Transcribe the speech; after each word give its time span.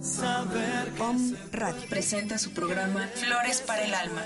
cbp.gov/careers. 0.00 1.00
Om 1.00 1.34
Radio 1.52 1.82
presenta 1.88 2.38
su 2.38 2.52
programa 2.52 3.08
Flores 3.14 3.62
para 3.66 3.84
el 3.84 3.94
Alma. 3.94 4.22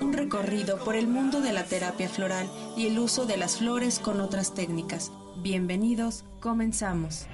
Un 0.00 0.12
recorrido 0.12 0.82
por 0.84 0.94
el 0.96 1.08
mundo 1.08 1.40
de 1.40 1.52
la 1.52 1.64
terapia 1.64 2.08
floral 2.08 2.48
y 2.76 2.86
el 2.86 2.98
uso 2.98 3.26
de 3.26 3.36
las 3.36 3.58
flores 3.58 3.98
con 3.98 4.20
otras 4.20 4.54
técnicas. 4.54 5.10
Bienvenidos, 5.42 6.24
comenzamos. 6.40 7.26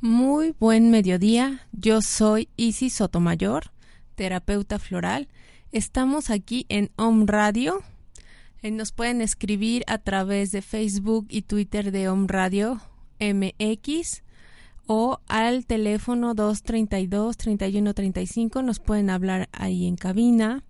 Muy 0.00 0.54
buen 0.58 0.90
mediodía. 0.90 1.66
Yo 1.72 2.00
soy 2.02 2.48
Isis 2.56 2.94
Sotomayor, 2.94 3.70
terapeuta 4.14 4.78
floral. 4.78 5.28
Estamos 5.72 6.30
aquí 6.30 6.66
en 6.68 6.90
Om 6.96 7.26
Radio. 7.26 7.82
Eh, 8.62 8.70
Nos 8.70 8.92
pueden 8.92 9.20
escribir 9.20 9.82
a 9.88 9.98
través 9.98 10.52
de 10.52 10.62
Facebook 10.62 11.26
y 11.30 11.42
Twitter 11.42 11.90
de 11.92 12.08
Om 12.08 12.26
Radio 12.28 12.80
MX 13.20 14.22
o 14.86 15.18
al 15.26 15.66
teléfono 15.66 16.34
232-3135. 16.34 18.64
Nos 18.64 18.78
pueden 18.78 19.10
hablar 19.10 19.48
ahí 19.52 19.86
en 19.86 19.96
cabina. 19.96 20.62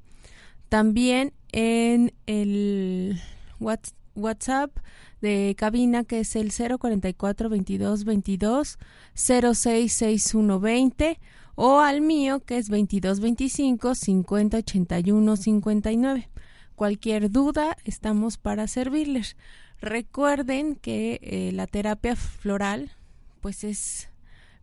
También 0.71 1.33
en 1.53 2.13
el 2.27 3.21
Whats- 3.61 3.93
WhatsApp 4.19 4.77
de 5.21 5.55
cabina 5.57 6.05
que 6.05 6.21
es 6.21 6.37
el 6.37 6.53
044 6.53 7.49
22 7.49 8.05
22 8.05 8.79
066120 9.15 11.19
o 11.55 11.81
al 11.81 12.01
mío 12.01 12.41
que 12.41 12.59
es 12.59 12.69
22 12.69 13.21
25 13.21 13.95
50 13.95 14.57
81 14.59 15.37
59. 15.37 16.31
Cualquier 16.77 17.31
duda 17.31 17.77
estamos 17.85 18.39
para 18.39 18.69
servirles. 18.69 19.37
Recuerden 19.81 20.77
que 20.77 21.19
eh, 21.23 21.51
la 21.53 21.67
terapia 21.67 22.15
floral 22.15 22.93
pues 23.41 23.65
es 23.65 24.09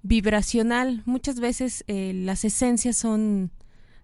vibracional. 0.03 1.01
Muchas 1.05 1.39
veces 1.39 1.83
eh, 1.87 2.13
las 2.13 2.45
esencias 2.45 2.95
son 2.95 3.51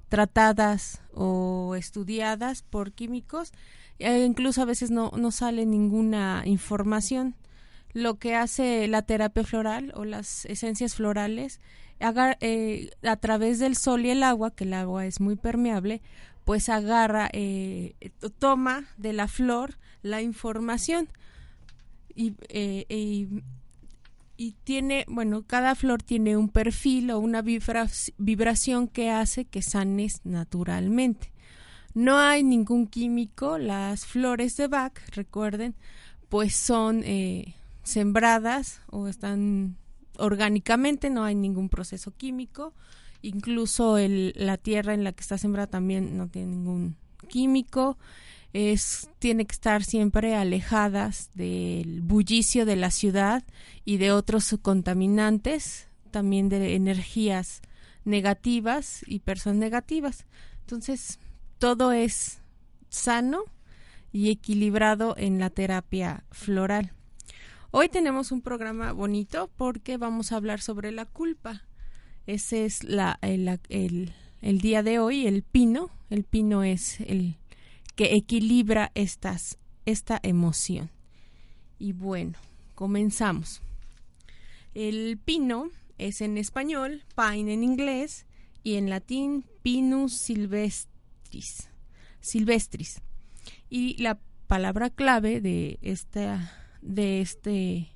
tratadas 0.10 1.02
o 1.14 1.76
estudiadas 1.78 2.64
por 2.64 2.92
químicos 2.92 3.54
e 4.00 4.24
incluso 4.26 4.62
a 4.62 4.66
veces 4.66 4.92
no, 4.92 5.12
no 5.18 5.32
sale 5.32 5.66
ninguna 5.66 6.44
información. 6.46 7.36
Lo 7.94 8.20
que 8.20 8.36
hace 8.36 8.88
la 8.88 9.02
terapia 9.02 9.44
floral 9.44 9.92
o 9.96 10.06
las 10.06 10.46
esencias 10.46 10.96
florales 10.96 11.60
agar- 12.00 12.38
eh, 12.42 12.90
a 13.04 13.16
través 13.18 13.60
del 13.60 13.76
sol 13.76 14.06
y 14.06 14.10
el 14.12 14.24
agua, 14.24 14.52
que 14.52 14.64
el 14.64 14.74
agua 14.74 15.06
es 15.06 15.20
muy 15.20 15.36
permeable, 15.36 16.02
pues 16.46 16.70
agarra, 16.70 17.30
eh, 17.34 17.94
to- 18.20 18.30
toma 18.30 18.86
de 18.98 19.14
la 19.14 19.28
flor 19.28 19.78
la 20.02 20.22
información 20.22 21.10
y, 22.16 22.34
eh, 22.50 22.86
y 22.90 23.28
y 24.38 24.56
tiene, 24.64 25.06
bueno, 25.08 25.44
cada 25.46 25.76
flor 25.76 26.02
tiene 26.02 26.36
un 26.36 26.50
perfil 26.50 27.12
o 27.12 27.20
una 27.20 27.44
vibra- 27.44 27.88
vibración 28.18 28.88
que 28.88 29.12
hace 29.12 29.46
que 29.46 29.62
sanes 29.62 30.22
naturalmente. 30.24 31.32
No 31.94 32.18
hay 32.18 32.44
ningún 32.44 32.88
químico, 32.88 33.58
las 33.58 34.06
flores 34.06 34.56
de 34.58 34.68
Bach, 34.68 34.94
recuerden, 35.14 35.76
pues 36.30 36.56
son 36.56 37.04
eh, 37.04 37.56
sembradas 37.84 38.82
o 38.90 39.08
están 39.08 39.76
orgánicamente, 40.18 41.10
no 41.10 41.24
hay 41.24 41.36
ningún 41.36 41.68
proceso 41.68 42.12
químico, 42.16 42.74
incluso 43.22 43.98
el, 43.98 44.34
la 44.38 44.58
tierra 44.58 44.94
en 44.94 45.04
la 45.04 45.12
que 45.12 45.22
está 45.22 45.38
sembrada 45.38 45.68
también 45.68 46.18
no 46.18 46.28
tiene 46.28 46.52
ningún 46.52 46.96
químico, 47.28 47.98
es, 48.54 49.10
tiene 49.20 49.46
que 49.46 49.54
estar 49.54 49.84
siempre 49.84 50.36
alejadas 50.36 51.30
del 51.36 52.02
bullicio 52.02 52.66
de 52.66 52.76
la 52.76 52.92
ciudad 52.92 53.44
y 53.86 53.98
de 53.98 54.12
otros 54.12 54.56
contaminantes, 54.62 55.88
también 56.12 56.50
de 56.50 56.76
energías 56.76 57.62
negativas 58.04 59.04
y 59.08 59.20
personas 59.20 59.60
negativas. 59.60 60.26
Entonces, 60.62 61.20
todo 61.62 61.92
es 61.92 62.42
sano 62.90 63.44
y 64.12 64.32
equilibrado 64.32 65.14
en 65.16 65.38
la 65.38 65.52
terapia 65.52 66.24
floral. 66.32 66.92
Hoy 67.70 67.88
tenemos 67.88 68.32
un 68.32 68.42
programa 68.42 68.94
bonito 68.94 69.48
porque 69.58 69.98
vamos 69.98 70.32
a 70.32 70.38
hablar 70.38 70.60
sobre 70.60 70.92
la 70.92 71.06
culpa. 71.06 71.62
Ese 72.26 72.66
es 72.66 72.82
el, 72.82 74.12
día 74.42 74.82
de 74.82 74.98
hoy, 74.98 75.28
el 75.28 75.44
pino. 75.44 75.92
El 76.10 76.24
pino 76.24 76.64
es 76.64 77.00
el 77.00 77.36
que 77.96 78.16
equilibra 78.16 78.92
esta 78.96 80.20
emoción. 80.24 80.90
Y 81.78 81.94
bueno, 81.94 82.40
comenzamos. 82.74 83.62
El 84.74 85.20
pino 85.24 85.70
es 86.00 86.22
en 86.22 86.40
español, 86.40 87.04
pine 87.16 87.54
en 87.54 87.64
inglés 87.64 88.26
y 88.64 88.78
en 88.78 88.90
latín 88.90 89.46
pinus 89.62 90.14
silvestris. 90.14 90.91
Silvestris. 92.20 93.02
Y 93.70 94.02
la 94.02 94.20
palabra 94.48 94.90
clave 94.90 95.42
de 95.42 95.80
esta 95.82 96.52
de 96.82 97.22
este 97.22 97.92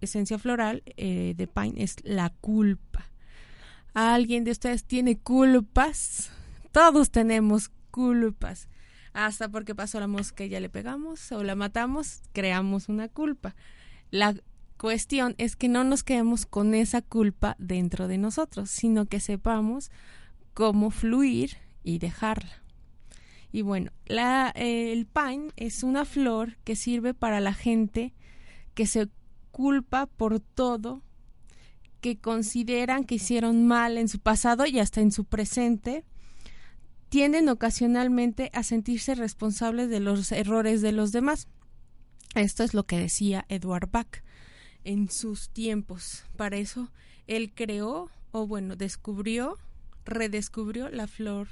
esencia 0.00 0.38
floral 0.38 0.82
eh, 0.96 1.34
de 1.36 1.46
pine 1.46 1.82
es 1.82 1.96
la 2.02 2.30
culpa. 2.30 3.10
¿Alguien 3.94 4.44
de 4.44 4.52
ustedes 4.52 4.84
tiene 4.84 5.18
culpas? 5.18 6.30
Todos 6.72 7.10
tenemos 7.10 7.70
culpas. 7.90 8.68
Hasta 9.12 9.48
porque 9.48 9.74
pasó 9.74 9.98
la 9.98 10.06
mosca 10.06 10.44
y 10.44 10.50
ya 10.50 10.60
le 10.60 10.68
pegamos 10.68 11.32
o 11.32 11.42
la 11.42 11.56
matamos, 11.56 12.22
creamos 12.32 12.88
una 12.88 13.08
culpa. 13.08 13.56
La 14.10 14.34
cuestión 14.76 15.34
es 15.38 15.56
que 15.56 15.68
no 15.68 15.82
nos 15.82 16.04
quedemos 16.04 16.46
con 16.46 16.74
esa 16.74 17.02
culpa 17.02 17.56
dentro 17.58 18.06
de 18.06 18.18
nosotros, 18.18 18.70
sino 18.70 19.06
que 19.06 19.18
sepamos 19.18 19.90
cómo 20.54 20.90
fluir 20.90 21.56
y 21.82 21.98
dejarla. 21.98 22.62
Y 23.50 23.62
bueno, 23.62 23.92
la, 24.06 24.52
eh, 24.54 24.92
el 24.92 25.06
pine 25.06 25.50
es 25.56 25.82
una 25.82 26.04
flor 26.04 26.56
que 26.64 26.76
sirve 26.76 27.14
para 27.14 27.40
la 27.40 27.54
gente 27.54 28.14
que 28.74 28.86
se 28.86 29.08
culpa 29.50 30.06
por 30.06 30.40
todo, 30.40 31.02
que 32.00 32.18
consideran 32.18 33.04
que 33.04 33.16
hicieron 33.16 33.66
mal 33.66 33.98
en 33.98 34.08
su 34.08 34.20
pasado 34.20 34.66
y 34.66 34.78
hasta 34.78 35.00
en 35.00 35.10
su 35.10 35.24
presente, 35.24 36.04
tienden 37.08 37.48
ocasionalmente 37.48 38.50
a 38.52 38.62
sentirse 38.62 39.14
responsables 39.14 39.88
de 39.88 40.00
los 40.00 40.30
errores 40.30 40.82
de 40.82 40.92
los 40.92 41.10
demás. 41.10 41.48
Esto 42.34 42.62
es 42.62 42.74
lo 42.74 42.84
que 42.84 42.98
decía 42.98 43.46
Edward 43.48 43.90
Bach. 43.90 44.22
en 44.84 45.10
sus 45.10 45.50
tiempos. 45.50 46.24
Para 46.36 46.56
eso 46.56 46.92
él 47.26 47.52
creó, 47.54 48.10
o 48.30 48.46
bueno, 48.46 48.76
descubrió, 48.76 49.58
redescubrió 50.04 50.88
la 50.88 51.06
flor 51.06 51.48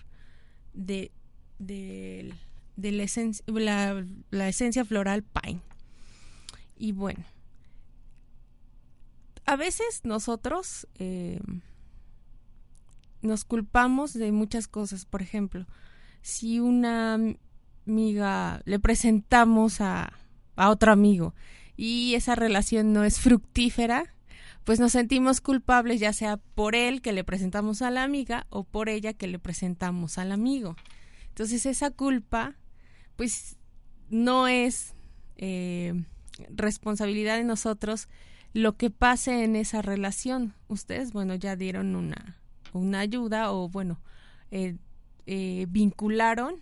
de, 0.76 1.11
de, 1.58 2.32
la, 2.76 3.02
esencia, 3.02 3.44
la, 4.31 4.49
esencia 4.49 4.84
floral 4.84 5.25
pine. 5.25 5.61
Y 6.76 6.93
bueno, 6.93 7.25
a 9.46 9.56
veces 9.56 10.02
nosotros 10.05 10.87
eh, 10.99 11.40
nos 13.23 13.44
culpamos 13.44 14.12
de 14.12 14.31
muchas 14.31 14.69
cosas. 14.69 15.06
Por 15.06 15.23
ejemplo, 15.23 15.67
si 16.23 16.61
una 16.61 17.19
amiga 17.87 18.61
le 18.64 18.78
presentamos 18.78 19.81
a, 19.81 20.12
a 20.56 20.70
otro 20.70 20.93
amigo 20.93 21.34
y 21.76 22.14
esa 22.14 22.34
relación 22.34 22.93
no 22.93 23.05
es 23.05 23.20
fructífera, 23.20 24.15
pues 24.66 24.80
nos 24.80 24.90
sentimos 24.90 25.40
culpables 25.40 26.00
ya 26.00 26.12
sea 26.12 26.38
por 26.38 26.74
él 26.74 27.00
que 27.00 27.12
le 27.12 27.22
presentamos 27.22 27.82
a 27.82 27.90
la 27.92 28.02
amiga 28.02 28.48
o 28.50 28.64
por 28.64 28.88
ella 28.88 29.12
que 29.12 29.28
le 29.28 29.38
presentamos 29.38 30.18
al 30.18 30.32
amigo. 30.32 30.74
Entonces 31.28 31.66
esa 31.66 31.92
culpa 31.92 32.56
pues 33.14 33.58
no 34.10 34.48
es 34.48 34.96
eh, 35.36 35.94
responsabilidad 36.48 37.36
de 37.36 37.44
nosotros 37.44 38.08
lo 38.54 38.76
que 38.76 38.90
pase 38.90 39.44
en 39.44 39.54
esa 39.54 39.82
relación. 39.82 40.56
Ustedes, 40.66 41.12
bueno, 41.12 41.36
ya 41.36 41.54
dieron 41.54 41.94
una, 41.94 42.36
una 42.72 42.98
ayuda 42.98 43.52
o 43.52 43.68
bueno, 43.68 44.00
eh, 44.50 44.78
eh, 45.26 45.66
vincularon 45.68 46.56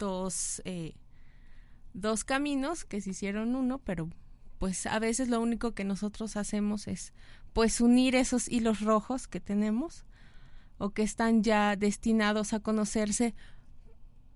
dos, 0.00 0.60
dos 1.92 2.24
caminos 2.24 2.84
que 2.84 3.00
se 3.00 3.10
hicieron 3.10 3.54
uno, 3.54 3.78
pero 3.78 4.10
pues 4.60 4.84
a 4.84 4.98
veces 4.98 5.30
lo 5.30 5.40
único 5.40 5.72
que 5.72 5.84
nosotros 5.84 6.36
hacemos 6.36 6.86
es 6.86 7.14
pues 7.54 7.80
unir 7.80 8.14
esos 8.14 8.46
hilos 8.46 8.82
rojos 8.82 9.26
que 9.26 9.40
tenemos 9.40 10.04
o 10.76 10.90
que 10.90 11.02
están 11.02 11.42
ya 11.42 11.76
destinados 11.76 12.52
a 12.52 12.60
conocerse 12.60 13.34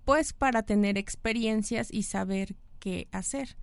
pues 0.03 0.33
para 0.33 0.63
tener 0.63 0.97
experiencias 0.97 1.93
y 1.93 2.03
saber 2.03 2.55
qué 2.79 3.07
hacer. 3.11 3.55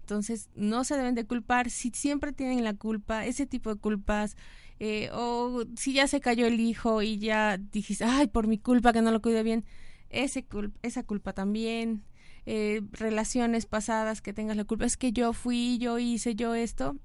Entonces 0.00 0.50
no 0.56 0.82
se 0.82 0.96
deben 0.96 1.14
de 1.14 1.28
culpar 1.28 1.70
si 1.70 1.90
siempre 1.90 2.32
tienen 2.32 2.64
la 2.64 2.74
culpa, 2.74 3.24
ese 3.24 3.46
tipo 3.46 3.72
de 3.72 3.80
culpas, 3.80 4.36
eh, 4.80 5.10
o 5.12 5.62
si 5.76 5.92
ya 5.92 6.08
se 6.08 6.20
cayó 6.20 6.48
el 6.48 6.58
hijo 6.58 7.02
y 7.02 7.18
ya 7.18 7.56
dijiste, 7.56 8.02
ay, 8.04 8.26
por 8.26 8.48
mi 8.48 8.58
culpa 8.58 8.92
que 8.92 9.00
no 9.00 9.12
lo 9.12 9.22
cuide 9.22 9.44
bien, 9.44 9.64
ese 10.08 10.44
esa 10.82 11.04
culpa 11.04 11.34
también, 11.34 12.02
eh, 12.46 12.82
relaciones 12.92 13.66
pasadas 13.66 14.20
que 14.22 14.32
tengas 14.32 14.56
la 14.56 14.64
culpa, 14.64 14.86
es 14.86 14.96
que 14.96 15.12
yo 15.12 15.32
fui, 15.32 15.78
yo 15.78 15.98
hice, 15.98 16.34
yo 16.34 16.54
esto. 16.54 16.96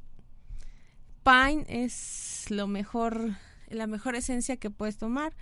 Pine 1.24 1.66
es 1.68 2.46
lo 2.50 2.68
mejor, 2.68 3.36
la 3.70 3.88
mejor 3.88 4.16
esencia 4.16 4.58
que 4.58 4.70
puedes 4.70 4.98
tomar 4.98 5.34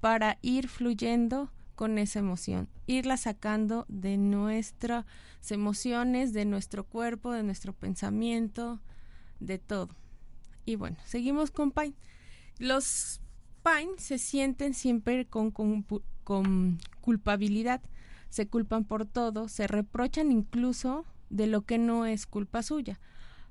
para 0.00 0.38
ir 0.42 0.68
fluyendo 0.68 1.50
con 1.74 1.98
esa 1.98 2.18
emoción, 2.18 2.68
irla 2.86 3.16
sacando 3.16 3.86
de 3.88 4.16
nuestras 4.18 5.06
emociones, 5.48 6.32
de 6.32 6.44
nuestro 6.44 6.84
cuerpo, 6.84 7.32
de 7.32 7.42
nuestro 7.42 7.72
pensamiento, 7.72 8.80
de 9.40 9.58
todo. 9.58 9.88
Y 10.66 10.76
bueno, 10.76 10.96
seguimos 11.04 11.50
con 11.50 11.70
Pine. 11.70 11.94
Los 12.58 13.20
Pine 13.62 13.92
se 13.98 14.18
sienten 14.18 14.74
siempre 14.74 15.26
con, 15.26 15.50
con, 15.50 15.86
con 16.24 16.78
culpabilidad 17.00 17.80
se 18.30 18.46
culpan 18.46 18.84
por 18.84 19.04
todo, 19.04 19.48
se 19.48 19.66
reprochan 19.66 20.32
incluso 20.32 21.04
de 21.28 21.46
lo 21.46 21.62
que 21.62 21.78
no 21.78 22.06
es 22.06 22.26
culpa 22.26 22.62
suya. 22.62 23.00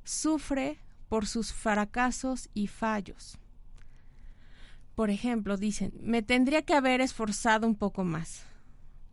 Sufre 0.03 0.79
por 1.09 1.27
sus 1.27 1.53
fracasos 1.53 2.49
y 2.53 2.67
fallos. 2.67 3.37
Por 4.95 5.09
ejemplo, 5.09 5.57
dicen, 5.57 5.93
me 6.01 6.21
tendría 6.21 6.61
que 6.61 6.73
haber 6.73 7.01
esforzado 7.01 7.67
un 7.67 7.75
poco 7.75 8.03
más. 8.03 8.43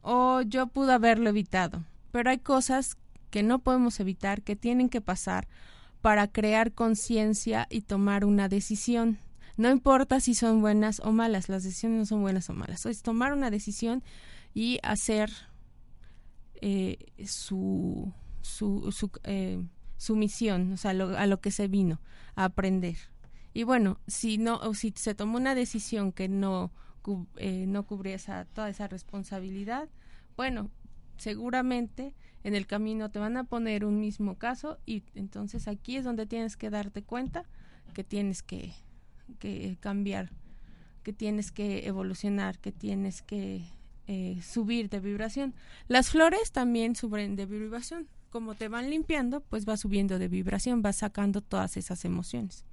O 0.02 0.40
yo 0.42 0.68
pude 0.68 0.92
haberlo 0.92 1.28
evitado. 1.28 1.84
Pero 2.12 2.30
hay 2.30 2.38
cosas 2.38 2.96
que 3.30 3.42
no 3.42 3.58
podemos 3.58 4.00
evitar, 4.00 4.42
que 4.42 4.56
tienen 4.56 4.88
que 4.88 5.00
pasar 5.00 5.48
para 6.00 6.28
crear 6.28 6.72
conciencia 6.72 7.66
y 7.70 7.82
tomar 7.82 8.24
una 8.24 8.48
decisión. 8.48 9.18
No 9.56 9.70
importa 9.70 10.20
si 10.20 10.34
son 10.34 10.60
buenas 10.60 11.00
o 11.00 11.12
malas, 11.12 11.48
las 11.48 11.64
decisiones 11.64 11.98
no 11.98 12.06
son 12.06 12.20
buenas 12.20 12.48
o 12.50 12.52
malas. 12.52 12.86
Es 12.86 13.02
tomar 13.02 13.32
una 13.32 13.50
decisión 13.50 14.02
y 14.54 14.78
hacer 14.82 15.30
eh, 16.60 16.98
su, 17.26 18.12
su, 18.40 18.92
su, 18.92 19.10
eh, 19.24 19.62
su, 19.96 20.16
misión, 20.16 20.72
o 20.72 20.76
sea, 20.76 20.90
a 20.92 21.26
lo 21.26 21.40
que 21.40 21.50
se 21.50 21.68
vino, 21.68 22.00
a 22.34 22.44
aprender. 22.44 22.96
Y 23.52 23.62
bueno, 23.62 23.98
si 24.06 24.38
no, 24.38 24.56
o 24.58 24.74
si 24.74 24.92
se 24.96 25.14
tomó 25.14 25.38
una 25.38 25.54
decisión 25.54 26.12
que 26.12 26.28
no, 26.28 26.72
eh, 27.36 27.66
no 27.66 27.84
cubría 27.84 28.16
esa, 28.16 28.44
toda 28.44 28.68
esa 28.68 28.88
responsabilidad, 28.88 29.88
bueno, 30.36 30.70
seguramente 31.16 32.14
en 32.44 32.54
el 32.54 32.66
camino 32.66 33.10
te 33.10 33.18
van 33.18 33.36
a 33.36 33.44
poner 33.44 33.84
un 33.84 33.98
mismo 33.98 34.36
caso 34.36 34.78
y 34.86 35.02
entonces 35.14 35.68
aquí 35.68 35.96
es 35.96 36.04
donde 36.04 36.26
tienes 36.26 36.56
que 36.56 36.70
darte 36.70 37.02
cuenta 37.02 37.44
que 37.94 38.04
tienes 38.04 38.42
que, 38.42 38.74
que 39.38 39.78
cambiar, 39.80 40.30
que 41.02 41.12
tienes 41.12 41.50
que 41.50 41.86
evolucionar, 41.86 42.58
que 42.58 42.72
tienes 42.72 43.22
que 43.22 43.64
eh, 44.06 44.40
subir 44.42 44.88
de 44.88 45.00
vibración. 45.00 45.54
Las 45.88 46.10
flores 46.10 46.52
también 46.52 46.94
suben 46.94 47.36
de 47.36 47.46
vibración. 47.46 48.08
Como 48.30 48.54
te 48.54 48.68
van 48.68 48.90
limpiando, 48.90 49.40
pues 49.40 49.66
va 49.68 49.76
subiendo 49.76 50.18
de 50.18 50.28
vibración, 50.28 50.82
va 50.84 50.92
sacando 50.92 51.40
todas 51.40 51.76
esas 51.76 52.04
emociones. 52.04 52.64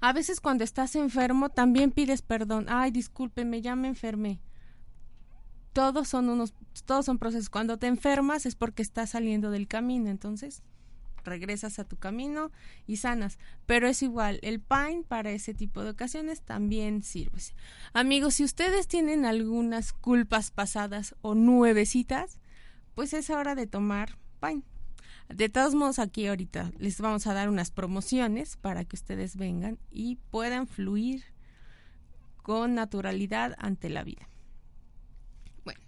A 0.00 0.12
veces 0.12 0.40
cuando 0.40 0.64
estás 0.64 0.96
enfermo 0.96 1.48
también 1.48 1.92
pides 1.92 2.22
perdón. 2.22 2.66
Ay, 2.68 2.90
discúlpeme, 2.90 3.62
ya 3.62 3.76
me 3.76 3.88
enfermé. 3.88 4.40
Todos 5.72 6.08
son 6.08 6.28
unos, 6.28 6.54
todos 6.84 7.06
son 7.06 7.18
procesos. 7.18 7.48
Cuando 7.48 7.78
te 7.78 7.86
enfermas 7.86 8.44
es 8.46 8.56
porque 8.56 8.82
estás 8.82 9.10
saliendo 9.10 9.50
del 9.52 9.68
camino. 9.68 10.10
Entonces, 10.10 10.62
regresas 11.24 11.78
a 11.78 11.84
tu 11.84 11.96
camino 11.96 12.50
y 12.86 12.96
sanas. 12.96 13.38
Pero 13.66 13.88
es 13.88 14.02
igual, 14.02 14.38
el 14.42 14.60
Pine 14.60 15.04
para 15.06 15.30
ese 15.30 15.54
tipo 15.54 15.82
de 15.82 15.90
ocasiones 15.90 16.42
también 16.42 17.02
sirve. 17.02 17.40
Amigos, 17.92 18.34
si 18.34 18.44
ustedes 18.44 18.88
tienen 18.88 19.24
algunas 19.24 19.92
culpas 19.92 20.50
pasadas 20.50 21.14
o 21.22 21.34
nuevecitas, 21.34 22.38
pues 22.94 23.12
es 23.12 23.30
hora 23.30 23.54
de 23.54 23.66
tomar 23.66 24.18
Pine. 24.40 24.62
De 25.28 25.48
todos 25.48 25.74
modos, 25.74 25.98
aquí 25.98 26.26
ahorita 26.26 26.72
les 26.78 27.00
vamos 27.00 27.26
a 27.26 27.34
dar 27.34 27.48
unas 27.48 27.70
promociones 27.70 28.56
para 28.56 28.84
que 28.84 28.96
ustedes 28.96 29.36
vengan 29.36 29.78
y 29.90 30.16
puedan 30.30 30.66
fluir 30.66 31.24
con 32.42 32.74
naturalidad 32.74 33.54
ante 33.58 33.88
la 33.88 34.04
vida. 34.04 34.28
Bueno, 35.64 35.80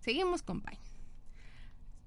seguimos 0.00 0.42
con 0.42 0.62
Pine 0.62 0.87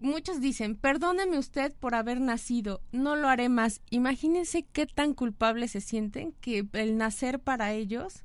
muchos 0.01 0.41
dicen, 0.41 0.75
perdóneme 0.75 1.38
usted 1.38 1.74
por 1.79 1.96
haber 1.96 2.20
nacido, 2.20 2.81
no 2.91 3.15
lo 3.15 3.29
haré 3.29 3.50
más. 3.50 3.81
Imagínense 3.89 4.63
qué 4.63 4.88
tan 4.88 5.13
culpables 5.13 5.72
se 5.72 5.81
sienten 5.81 6.34
que 6.41 6.67
el 6.74 6.98
nacer 6.98 7.39
para 7.39 7.72
ellos 7.72 8.24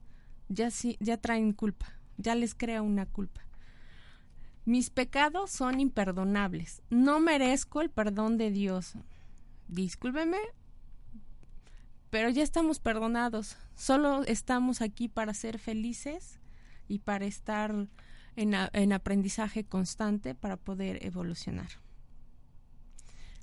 ya, 0.49 0.69
ya 1.01 1.17
traen 1.19 1.53
culpa, 1.53 1.93
ya 2.17 2.35
les 2.35 2.55
crea 2.55 2.83
una 2.83 3.07
culpa. 3.07 3.43
Mis 4.65 4.91
pecados 4.91 5.51
son 5.51 5.79
imperdonables, 5.79 6.83
no 6.91 7.21
merezco 7.21 7.81
el 7.81 7.91
perdón 7.91 8.37
de 8.37 8.51
Dios. 8.51 8.95
Discúlpeme, 9.69 10.39
pero 12.11 12.31
ya 12.31 12.43
estamos 12.43 12.81
perdonados, 12.81 13.57
solo 13.77 14.25
estamos 14.25 14.81
aquí 14.81 15.09
para 15.09 15.35
ser 15.35 15.59
felices 15.59 16.41
y 16.89 17.01
para 17.01 17.27
estar 17.27 17.89
en, 18.37 18.93
aprendizaje 18.93 19.65
constante 19.65 20.35
para 20.35 20.57
poder 20.57 21.05
evolucionar. 21.05 21.69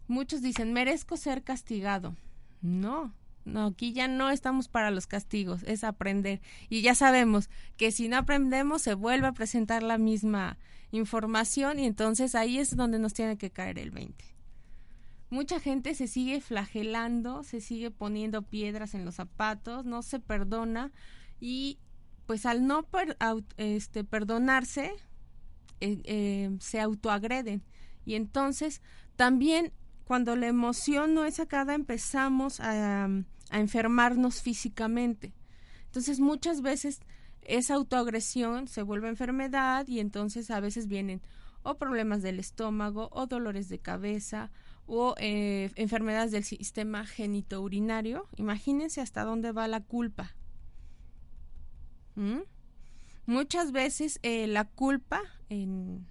Muchos 0.07 0.41
dicen, 0.41 0.73
merezco 0.73 1.17
ser 1.17 1.43
castigado. 1.43 2.15
No, 2.62 3.13
no, 3.45 3.67
aquí 3.67 3.93
ya 3.93 4.07
no 4.07 4.29
estamos 4.29 4.67
para 4.67 4.91
los 4.91 5.07
castigos, 5.07 5.63
es 5.63 5.83
aprender. 5.83 6.41
Y 6.69 6.81
ya 6.81 6.95
sabemos 6.95 7.50
que 7.77 7.91
si 7.91 8.07
no 8.07 8.17
aprendemos 8.17 8.81
se 8.81 8.93
vuelve 8.93 9.27
a 9.27 9.33
presentar 9.33 9.83
la 9.83 9.97
misma 9.97 10.57
información 10.91 11.79
y 11.79 11.85
entonces 11.85 12.35
ahí 12.35 12.59
es 12.59 12.75
donde 12.75 13.00
nos 13.00 13.13
tiene 13.13 13.38
que 13.38 13.50
caer 13.50 13.79
el 13.79 13.91
20. 13.91 14.23
Mucha 15.29 15.59
gente 15.59 15.95
se 15.95 16.07
sigue 16.07 16.41
flagelando, 16.41 17.43
se 17.43 17.59
sigue 17.59 17.89
poniendo 17.89 18.43
piedras 18.43 18.93
en 18.93 19.03
los 19.03 19.15
zapatos, 19.15 19.83
no 19.83 20.03
se 20.03 20.19
perdona 20.19 20.91
y 21.39 21.79
pues 22.25 22.46
al 22.46 22.65
no 22.65 22.88
este, 23.58 24.03
perdonarse, 24.03 24.94
eh, 25.80 26.01
eh, 26.06 26.58
se 26.60 26.80
autoagreden. 26.80 27.63
Y 28.06 28.15
entonces 28.15 28.82
también 29.15 29.72
cuando 30.06 30.36
la 30.36 30.48
emoción 30.48 31.13
no 31.13 31.25
es 31.25 31.36
sacada 31.36 31.74
empezamos 31.74 32.60
a, 32.60 33.06
a 33.06 33.60
enfermarnos 33.60 34.42
físicamente. 34.42 35.34
Entonces 35.86 36.20
muchas 36.20 36.62
veces 36.62 37.01
esa 37.42 37.75
autoagresión 37.75 38.68
se 38.68 38.82
vuelve 38.82 39.10
enfermedad 39.10 39.88
y 39.88 40.00
entonces 40.00 40.50
a 40.51 40.60
veces 40.60 40.88
vienen 40.88 41.22
o 41.63 41.75
problemas 41.75 42.22
del 42.22 42.39
estómago 42.39 43.10
o 43.12 43.25
dolores 43.27 43.70
de 43.70 43.80
cabeza 43.80 44.51
o 44.86 45.15
eh, 45.18 45.72
enfermedades 45.75 46.32
del 46.32 46.44
sistema 46.44 47.06
genitourinario. 47.06 48.27
Imagínense 48.36 49.01
hasta 49.01 49.24
dónde 49.24 49.51
va 49.51 49.68
la 49.68 49.82
culpa. 49.82 50.36
¿Mm? 52.15 52.39
Muchas 53.25 53.72
veces 53.72 54.20
eh, 54.24 54.48
la 54.48 54.65
culpa 54.65 55.22
en, 55.50 56.05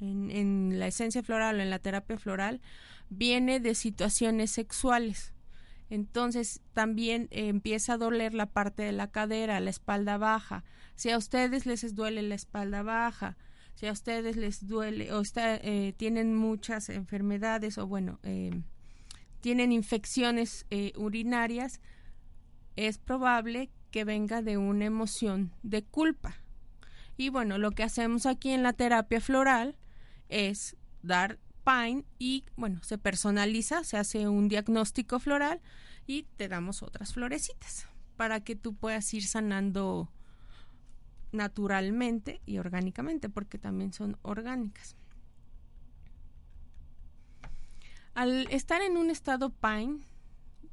en, 0.00 0.78
la 0.78 0.88
esencia 0.88 1.22
floral 1.22 1.58
o 1.58 1.62
en 1.62 1.70
la 1.70 1.78
terapia 1.78 2.18
floral 2.18 2.60
viene 3.10 3.60
de 3.60 3.74
situaciones 3.74 4.50
sexuales. 4.50 5.34
Entonces 5.90 6.60
también 6.72 7.28
eh, 7.30 7.48
empieza 7.48 7.94
a 7.94 7.98
doler 7.98 8.34
la 8.34 8.46
parte 8.46 8.82
de 8.82 8.92
la 8.92 9.10
cadera, 9.10 9.60
la 9.60 9.70
espalda 9.70 10.18
baja. 10.18 10.64
Si 10.96 11.10
a 11.10 11.16
ustedes 11.16 11.64
les 11.64 11.94
duele 11.94 12.22
la 12.22 12.34
espalda 12.34 12.82
baja, 12.82 13.36
si 13.78 13.86
a 13.86 13.92
ustedes 13.92 14.36
les 14.36 14.66
duele 14.66 15.12
o 15.12 15.22
eh, 15.36 15.94
tienen 15.96 16.34
muchas 16.34 16.88
enfermedades 16.88 17.78
o 17.78 17.86
bueno, 17.86 18.18
eh, 18.24 18.50
tienen 19.40 19.70
infecciones 19.70 20.66
eh, 20.70 20.92
urinarias, 20.96 21.80
es 22.74 22.98
probable 22.98 23.70
que 23.90 24.04
venga 24.04 24.42
de 24.42 24.56
una 24.56 24.84
emoción 24.84 25.52
de 25.62 25.82
culpa. 25.82 26.36
Y 27.16 27.30
bueno, 27.30 27.58
lo 27.58 27.72
que 27.72 27.82
hacemos 27.82 28.26
aquí 28.26 28.50
en 28.50 28.62
la 28.62 28.72
terapia 28.72 29.20
floral 29.20 29.76
es 30.28 30.76
dar 31.02 31.38
Pine 31.64 32.04
y 32.18 32.44
bueno, 32.56 32.82
se 32.82 32.96
personaliza, 32.96 33.84
se 33.84 33.98
hace 33.98 34.26
un 34.26 34.48
diagnóstico 34.48 35.18
floral 35.18 35.60
y 36.06 36.22
te 36.38 36.48
damos 36.48 36.82
otras 36.82 37.12
florecitas 37.12 37.86
para 38.16 38.40
que 38.40 38.56
tú 38.56 38.74
puedas 38.74 39.12
ir 39.12 39.26
sanando 39.26 40.10
naturalmente 41.30 42.40
y 42.46 42.56
orgánicamente, 42.56 43.28
porque 43.28 43.58
también 43.58 43.92
son 43.92 44.16
orgánicas. 44.22 44.96
Al 48.14 48.46
estar 48.50 48.80
en 48.80 48.96
un 48.96 49.10
estado 49.10 49.50
pine, 49.50 49.98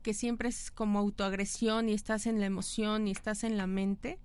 que 0.06 0.14
siempre 0.14 0.50
es 0.50 0.70
como 0.70 1.00
autoagresión 1.00 1.90
y 1.90 1.94
estás 1.94 2.28
en 2.28 2.40
la 2.40 2.46
emoción 2.46 3.08
y 3.08 3.12
estás 3.12 3.44
en 3.44 3.58
la 3.58 3.66
mente, 3.66 4.20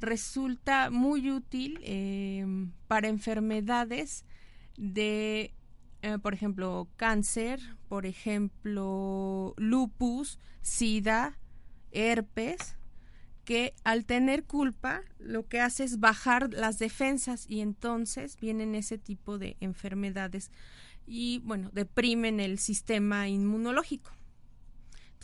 resulta 0.00 0.90
muy 0.90 1.30
útil 1.30 1.78
em, 1.84 2.72
para 2.88 3.06
enfermedades 3.06 4.24
de, 4.76 5.54
eh, 6.02 6.18
por 6.20 6.34
ejemplo, 6.34 6.88
cáncer, 6.96 7.60
por 7.88 8.06
ejemplo, 8.06 9.54
lupus, 9.56 10.40
sida, 10.62 11.38
herpes, 11.92 12.76
que 13.44 13.72
al 13.84 14.06
tener 14.06 14.42
culpa 14.42 15.02
lo 15.20 15.46
que 15.46 15.60
hace 15.60 15.84
es 15.84 16.00
bajar 16.00 16.52
las 16.52 16.80
defensas 16.80 17.46
y 17.48 17.60
entonces 17.60 18.36
vienen 18.40 18.74
ese 18.74 18.98
tipo 18.98 19.38
de 19.38 19.56
enfermedades 19.60 20.50
y 21.06 21.38
bueno, 21.44 21.70
deprimen 21.72 22.40
el 22.40 22.58
sistema 22.58 23.28
inmunológico. 23.28 24.10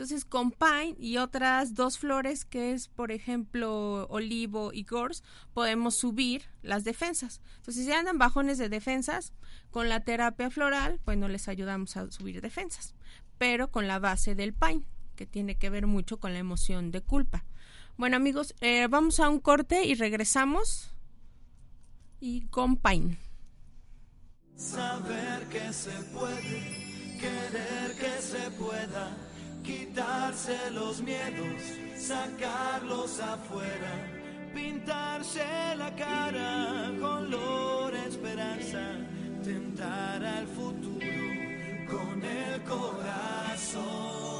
Entonces 0.00 0.24
con 0.24 0.50
pine 0.50 0.96
y 0.98 1.18
otras 1.18 1.74
dos 1.74 1.98
flores 1.98 2.46
que 2.46 2.72
es 2.72 2.88
por 2.88 3.12
ejemplo 3.12 4.06
olivo 4.08 4.72
y 4.72 4.84
gorse 4.84 5.22
podemos 5.52 5.94
subir 5.94 6.44
las 6.62 6.84
defensas. 6.84 7.42
Entonces 7.58 7.84
si 7.84 7.92
andan 7.92 8.16
bajones 8.16 8.56
de 8.56 8.70
defensas, 8.70 9.34
con 9.70 9.90
la 9.90 10.00
terapia 10.00 10.48
floral, 10.48 11.02
bueno, 11.04 11.28
les 11.28 11.48
ayudamos 11.48 11.98
a 11.98 12.10
subir 12.10 12.40
defensas, 12.40 12.94
pero 13.36 13.70
con 13.70 13.88
la 13.88 13.98
base 13.98 14.34
del 14.34 14.54
pine, 14.54 14.86
que 15.16 15.26
tiene 15.26 15.58
que 15.58 15.68
ver 15.68 15.86
mucho 15.86 16.18
con 16.18 16.32
la 16.32 16.38
emoción 16.38 16.92
de 16.92 17.02
culpa. 17.02 17.44
Bueno 17.98 18.16
amigos, 18.16 18.54
eh, 18.62 18.86
vamos 18.88 19.20
a 19.20 19.28
un 19.28 19.38
corte 19.38 19.84
y 19.84 19.96
regresamos. 19.96 20.94
Y 22.20 22.46
con 22.46 22.78
Pain. 22.78 23.18
Saber 24.56 25.46
que 25.50 25.70
se 25.74 25.92
puede, 26.04 27.18
querer 27.20 27.96
que 27.98 28.22
se 28.22 28.50
pueda, 28.52 29.14
quitarse 29.62 30.56
los 30.72 31.00
miedos, 31.02 31.62
sacarlos 31.96 33.20
afuera, 33.20 33.92
pintarse 34.54 35.44
la 35.76 35.94
cara, 35.94 36.92
color 37.00 37.94
esperanza, 37.94 38.96
tentar 39.42 40.24
al 40.24 40.46
futuro 40.46 41.06
con 41.88 42.22
el 42.24 42.62
corazón. 42.62 44.39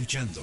Escuchando 0.00 0.42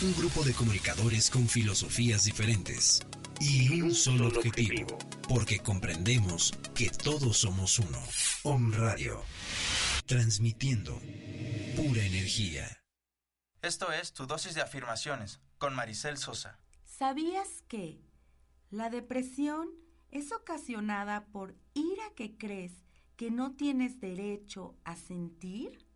Un 0.00 0.14
grupo 0.14 0.44
de 0.44 0.52
comunicadores 0.52 1.28
con 1.28 1.48
filosofías 1.48 2.24
diferentes 2.24 3.00
y 3.40 3.80
un 3.80 3.92
solo 3.94 4.28
objetivo, 4.28 4.96
porque 5.28 5.58
comprendemos 5.58 6.52
que 6.74 6.88
todos 6.88 7.38
somos 7.38 7.80
uno. 7.80 7.98
Om 8.44 8.72
Radio, 8.74 9.24
transmitiendo 10.06 11.00
pura 11.74 12.02
energía. 12.02 12.68
Esto 13.60 13.90
es 13.90 14.12
tu 14.12 14.26
dosis 14.26 14.54
de 14.54 14.62
afirmaciones 14.62 15.40
con 15.58 15.74
Maricel 15.74 16.16
Sosa. 16.16 16.60
¿Sabías 16.84 17.64
que 17.66 18.00
la 18.70 18.88
depresión 18.88 19.68
es 20.12 20.30
ocasionada 20.30 21.26
por 21.32 21.56
ira 21.74 22.04
que 22.14 22.36
crees 22.38 22.83
que 23.24 23.30
no 23.30 23.52
tienes 23.52 24.00
derecho 24.00 24.76
a 24.84 24.96
sentir? 24.96 25.86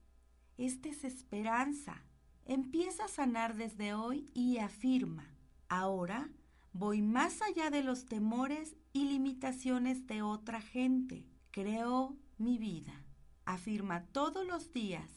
Es 0.57 0.81
desesperanza. 0.81 2.03
Empieza 2.47 3.05
a 3.05 3.09
sanar 3.09 3.55
desde 3.55 3.93
hoy 3.93 4.31
y 4.33 4.57
afirma, 4.57 5.29
ahora 5.69 6.31
voy 6.73 7.03
más 7.03 7.43
allá 7.43 7.69
de 7.69 7.83
los 7.83 8.07
temores 8.07 8.77
y 8.95 9.05
limitaciones 9.11 10.07
de 10.07 10.23
otra 10.23 10.63
gente. 10.63 11.27
Creo 11.51 12.17
mi 12.39 12.57
vida. 12.57 13.05
Afirma 13.45 14.07
todos 14.07 14.47
los 14.47 14.73
días. 14.73 15.11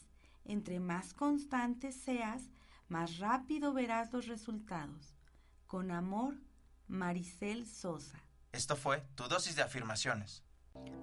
Entre 0.44 0.80
más 0.80 1.14
constante 1.14 1.92
seas, 1.92 2.50
más 2.88 3.20
rápido 3.20 3.72
verás 3.72 4.12
los 4.12 4.26
resultados. 4.26 5.14
Con 5.66 5.90
amor, 5.90 6.34
Maricel 6.88 7.66
Sosa. 7.66 8.22
Esto 8.52 8.76
fue 8.76 9.00
tu 9.14 9.28
dosis 9.28 9.56
de 9.56 9.62
afirmaciones. 9.62 10.44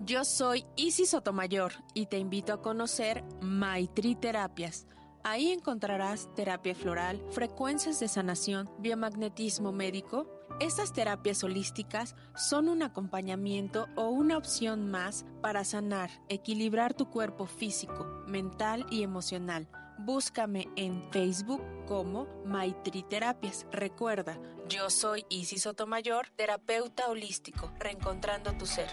Yo 0.10 0.24
soy 0.26 0.66
Isis 0.76 1.12
Sotomayor 1.12 1.74
y 1.94 2.08
te 2.08 2.18
invito 2.18 2.54
a 2.54 2.62
conocer 2.62 3.24
Maitri 3.42 4.16
Terapias. 4.16 4.88
Ahí 5.24 5.52
encontrarás 5.52 6.34
terapia 6.34 6.74
floral, 6.74 7.22
frecuencias 7.30 8.00
de 8.00 8.08
sanación, 8.08 8.70
biomagnetismo 8.80 9.72
médico. 9.72 10.26
Estas 10.60 10.94
terapias 10.94 11.44
holísticas 11.44 12.16
son 12.36 12.70
un 12.70 12.82
acompañamiento 12.82 13.88
o 13.96 14.08
una 14.08 14.38
opción 14.38 14.90
más 14.90 15.26
para 15.42 15.64
sanar, 15.64 16.10
equilibrar 16.28 16.96
tu 16.96 17.10
cuerpo 17.10 17.46
físico, 17.46 18.06
mental 18.26 18.88
y 18.90 19.04
emocional. 19.04 19.68
Búscame 20.00 20.70
en 20.76 21.04
Facebook 21.12 21.62
como 21.86 22.26
Maitri 22.46 23.04
Terapias. 23.04 23.68
Recuerda, 23.72 24.40
yo 24.68 24.90
soy 24.90 25.26
Isis 25.30 25.64
Sotomayor, 25.64 26.30
terapeuta 26.36 27.10
holístico, 27.10 27.72
reencontrando 27.78 28.54
tu 28.54 28.66
ser. 28.66 28.90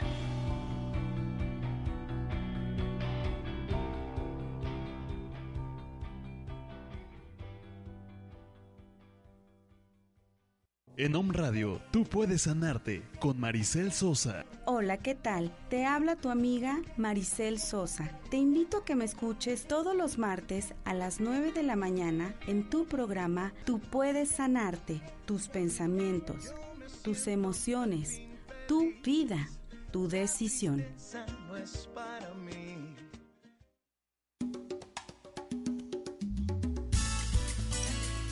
En 10.99 11.15
Om 11.15 11.31
Radio, 11.31 11.83
tú 11.91 12.05
puedes 12.05 12.43
sanarte 12.43 13.03
con 13.21 13.38
Maricel 13.38 13.93
Sosa. 13.93 14.47
Hola, 14.65 14.97
¿qué 14.97 15.15
tal? 15.15 15.55
Te 15.69 15.85
habla 15.85 16.17
tu 16.17 16.31
amiga 16.31 16.81
Maricel 16.97 17.59
Sosa. 17.59 18.11
Te 18.31 18.38
invito 18.38 18.79
a 18.79 18.85
que 18.87 18.97
me 18.97 19.05
escuches 19.05 19.67
todos 19.67 19.95
los 19.95 20.17
martes 20.17 20.73
a 20.87 20.95
las 20.95 21.21
9 21.21 21.53
de 21.53 21.65
la 21.65 21.76
mañana 21.76 22.35
en 22.47 22.71
tu 22.71 22.87
programa 22.87 23.53
Tú 23.67 23.79
puedes 23.79 24.31
sanarte, 24.31 25.03
tus 25.26 25.49
pensamientos, 25.49 26.55
tus 27.03 27.26
emociones, 27.26 28.23
tu 28.67 28.95
vida, 29.05 29.50
tu 29.91 30.09
decisión. 30.09 30.83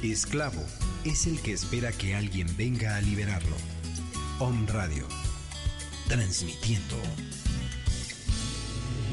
Esclavo 0.02 0.62
es 1.04 1.26
el 1.26 1.40
que 1.40 1.52
espera 1.52 1.92
que 1.92 2.14
alguien 2.14 2.46
venga 2.56 2.96
a 2.96 3.00
liberarlo. 3.00 3.56
Om 4.38 4.66
Radio. 4.68 5.06
Transmitiendo 6.08 6.96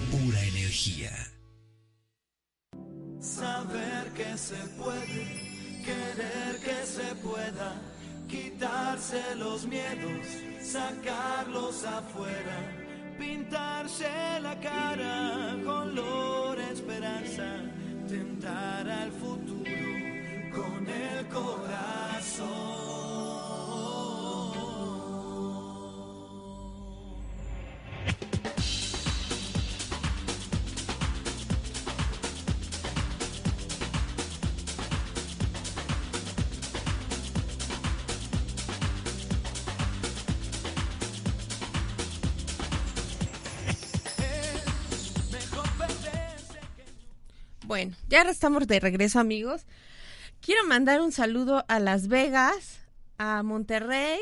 pura 0.09 0.43
energía. 0.43 1.11
Saber 3.19 4.11
que 4.15 4.37
se 4.37 4.57
puede, 4.77 5.81
querer 5.85 6.59
que 6.63 6.85
se 6.85 7.15
pueda, 7.15 7.81
quitarse 8.27 9.21
los 9.37 9.65
miedos, 9.67 10.27
sacarlos 10.61 11.83
afuera, 11.83 13.15
pintarse 13.19 14.09
la 14.41 14.59
cara 14.59 15.55
con 15.63 15.95
color 15.95 16.59
esperanza, 16.59 17.61
tentar 18.07 18.89
al 18.89 19.11
futuro 19.11 19.60
con 20.51 20.87
el 20.89 21.27
corazón. 21.27 22.71
Bueno, 47.71 47.95
ya 48.09 48.23
estamos 48.31 48.67
de 48.67 48.81
regreso 48.81 49.17
amigos. 49.19 49.65
Quiero 50.41 50.65
mandar 50.65 51.01
un 51.01 51.11
saludo 51.11 51.63
a 51.67 51.79
Las 51.79 52.07
Vegas, 52.07 52.83
a 53.19 53.43
Monterrey, 53.43 54.19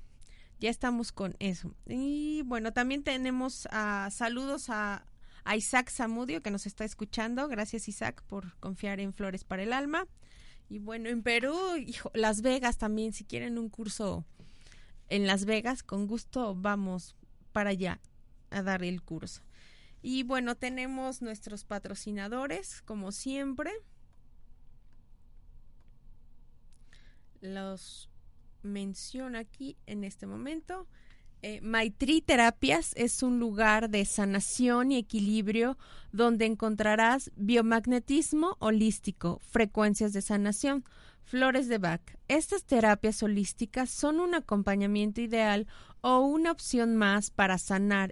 ya 0.59 0.71
estamos 0.71 1.13
con 1.13 1.37
eso 1.39 1.75
y 1.87 2.43
bueno 2.47 2.73
también 2.73 3.03
tenemos 3.03 3.67
uh, 3.67 4.11
saludos 4.11 4.71
a 4.71 5.05
a 5.47 5.57
Isaac 5.57 5.91
Zamudio 5.91 6.43
que 6.43 6.51
nos 6.51 6.67
está 6.67 6.85
escuchando. 6.85 7.49
Gracias 7.49 7.89
Isaac 7.89 8.23
por 8.27 8.59
confiar 8.59 9.01
en 9.01 9.15
Flores 9.15 9.45
para 9.45 9.63
el 9.63 9.73
Alma. 9.73 10.07
Y 10.69 10.81
bueno, 10.81 11.09
en 11.09 11.23
Perú, 11.23 11.57
Las 12.13 12.43
Vegas 12.43 12.77
también, 12.77 13.13
si 13.13 13.25
quieren 13.25 13.57
un 13.57 13.69
curso 13.69 14.25
en 15.09 15.27
Las 15.27 15.45
Vegas, 15.45 15.85
con 15.85 16.09
gusto 16.09 16.57
vamos 16.57 17.15
para 17.53 17.71
allá 17.71 18.01
a 18.51 18.63
dar 18.63 18.83
el 18.83 19.03
curso. 19.03 19.43
Y 20.03 20.25
bueno, 20.25 20.57
tenemos 20.57 21.23
nuestros 21.23 21.65
patrocinadores, 21.65 22.83
como 22.83 23.13
siempre. 23.13 23.73
Los 27.41 28.11
menciono 28.63 29.39
aquí 29.39 29.77
en 29.87 30.03
este 30.03 30.27
momento. 30.27 30.89
Eh, 31.49 31.61
Maitri 31.63 32.23
Terapias 32.23 32.93
es 32.97 33.23
un 33.23 33.39
lugar 33.39 33.89
de 33.89 34.05
sanación 34.05 34.91
y 34.91 34.97
equilibrio 34.97 35.79
donde 36.11 36.45
encontrarás 36.45 37.31
biomagnetismo 37.37 38.57
holístico, 38.59 39.39
frecuencias 39.49 40.13
de 40.13 40.23
sanación, 40.23 40.85
flores 41.23 41.69
de 41.69 41.79
Bach. 41.79 42.03
Estas 42.27 42.65
terapias 42.65 43.23
holísticas 43.23 43.91
son 43.91 44.19
un 44.19 44.35
acompañamiento 44.35 45.21
ideal 45.21 45.69
o 46.01 46.19
una 46.19 46.51
opción 46.51 46.97
más 46.97 47.31
para 47.31 47.59
sanar, 47.59 48.11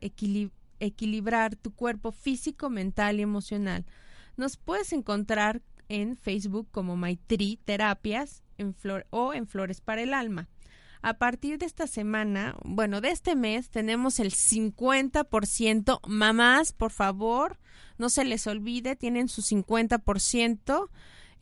equilibrar 0.78 1.56
tu 1.56 1.74
cuerpo 1.74 2.12
físico, 2.12 2.70
mental 2.70 3.18
y 3.18 3.22
emocional. 3.22 3.84
Nos 4.36 4.56
puedes 4.56 4.92
encontrar 4.92 5.60
en 5.88 6.14
Facebook 6.14 6.68
como 6.70 6.94
Maitri 6.94 7.58
Terapias 7.64 8.44
o 9.10 9.34
en 9.34 9.48
Flores 9.48 9.80
para 9.80 10.02
el 10.02 10.14
Alma. 10.14 10.48
A 11.04 11.12
partir 11.12 11.58
de 11.58 11.66
esta 11.66 11.86
semana, 11.86 12.56
bueno, 12.64 13.02
de 13.02 13.10
este 13.10 13.36
mes, 13.36 13.68
tenemos 13.68 14.18
el 14.20 14.32
50%. 14.32 16.00
Mamás, 16.08 16.72
por 16.72 16.92
favor, 16.92 17.58
no 17.98 18.08
se 18.08 18.24
les 18.24 18.46
olvide, 18.46 18.96
tienen 18.96 19.28
su 19.28 19.42
50%. 19.42 20.88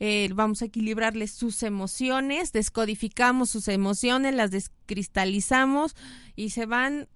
Eh, 0.01 0.29
vamos 0.35 0.61
a 0.61 0.65
equilibrarles 0.65 1.31
sus 1.31 1.63
emociones, 1.63 2.51
descodificamos 2.51 3.51
sus 3.51 3.69
emociones, 3.69 4.35
las 4.35 4.51
descristalizamos 4.51 5.95
y 6.35 6.49
se 6.49 6.65
van 6.65 7.07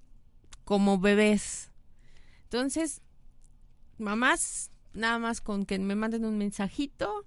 como 0.64 1.00
bebés. 1.00 1.70
Entonces, 2.44 3.02
mamás, 3.98 4.72
nada 4.94 5.20
más 5.20 5.42
con 5.42 5.66
que 5.66 5.80
me 5.80 5.96
manden 5.96 6.24
un 6.24 6.38
mensajito 6.38 7.26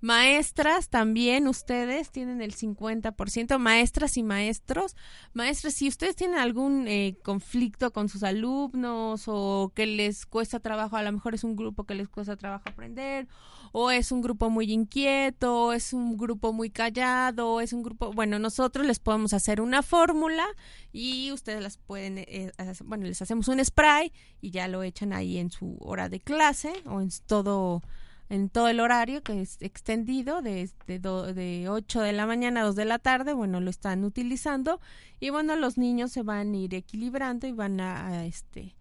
Maestras 0.00 0.88
también, 0.88 1.48
ustedes 1.48 2.10
tienen 2.10 2.40
el 2.40 2.54
50%, 2.54 3.58
maestras 3.58 4.16
y 4.16 4.22
maestros. 4.22 4.94
Maestras, 5.32 5.74
si 5.74 5.88
ustedes 5.88 6.14
tienen 6.14 6.38
algún 6.38 6.86
eh, 6.86 7.16
conflicto 7.24 7.92
con 7.92 8.08
sus 8.08 8.22
alumnos 8.22 9.24
o 9.26 9.72
que 9.74 9.86
les 9.86 10.24
cuesta 10.24 10.60
trabajo, 10.60 10.96
a 10.96 11.02
lo 11.02 11.10
mejor 11.10 11.34
es 11.34 11.42
un 11.42 11.56
grupo 11.56 11.84
que 11.84 11.94
les 11.94 12.08
cuesta 12.08 12.36
trabajo 12.36 12.68
aprender, 12.68 13.26
o 13.72 13.90
es 13.90 14.12
un 14.12 14.22
grupo 14.22 14.50
muy 14.50 14.72
inquieto, 14.72 15.64
o 15.64 15.72
es 15.72 15.92
un 15.92 16.16
grupo 16.16 16.52
muy 16.52 16.70
callado, 16.70 17.54
o 17.54 17.60
es 17.60 17.72
un 17.72 17.82
grupo, 17.82 18.12
bueno, 18.12 18.38
nosotros 18.38 18.86
les 18.86 19.00
podemos 19.00 19.32
hacer 19.32 19.60
una 19.60 19.82
fórmula 19.82 20.46
y 20.92 21.32
ustedes 21.32 21.60
las 21.60 21.76
pueden, 21.76 22.18
eh, 22.18 22.52
bueno, 22.84 23.06
les 23.06 23.20
hacemos 23.20 23.48
un 23.48 23.64
spray 23.64 24.12
y 24.40 24.50
ya 24.50 24.68
lo 24.68 24.84
echan 24.84 25.12
ahí 25.12 25.38
en 25.38 25.50
su 25.50 25.76
hora 25.80 26.08
de 26.08 26.20
clase 26.20 26.72
o 26.86 27.00
en 27.00 27.10
todo 27.26 27.82
en 28.28 28.50
todo 28.50 28.68
el 28.68 28.80
horario 28.80 29.22
que 29.22 29.40
es 29.40 29.56
extendido 29.60 30.42
de, 30.42 30.70
de, 30.86 30.98
de 30.98 31.68
8 31.68 32.00
de 32.00 32.12
la 32.12 32.26
mañana 32.26 32.60
a 32.60 32.64
2 32.64 32.76
de 32.76 32.84
la 32.84 32.98
tarde, 32.98 33.32
bueno, 33.32 33.60
lo 33.60 33.70
están 33.70 34.04
utilizando. 34.04 34.80
Y 35.20 35.30
bueno, 35.30 35.56
los 35.56 35.78
niños 35.78 36.12
se 36.12 36.22
van 36.22 36.52
a 36.52 36.56
ir 36.56 36.74
equilibrando 36.74 37.46
y 37.46 37.52
van 37.52 37.80
a, 37.80 38.26
este, 38.26 38.76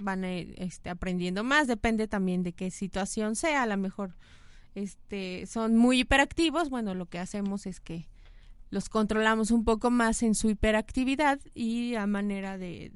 van 0.00 0.24
a 0.24 0.32
ir 0.32 0.54
este, 0.58 0.90
aprendiendo 0.90 1.44
más, 1.44 1.66
depende 1.66 2.08
también 2.08 2.42
de 2.42 2.52
qué 2.52 2.70
situación 2.70 3.36
sea, 3.36 3.62
a 3.62 3.66
lo 3.66 3.76
mejor 3.76 4.16
este, 4.74 5.46
son 5.46 5.76
muy 5.76 6.00
hiperactivos, 6.00 6.70
bueno, 6.70 6.94
lo 6.94 7.06
que 7.06 7.18
hacemos 7.18 7.66
es 7.66 7.80
que 7.80 8.08
los 8.70 8.88
controlamos 8.88 9.50
un 9.50 9.64
poco 9.64 9.90
más 9.90 10.22
en 10.22 10.34
su 10.34 10.48
hiperactividad 10.48 11.40
y 11.54 11.96
a 11.96 12.06
manera 12.06 12.56
de, 12.56 12.92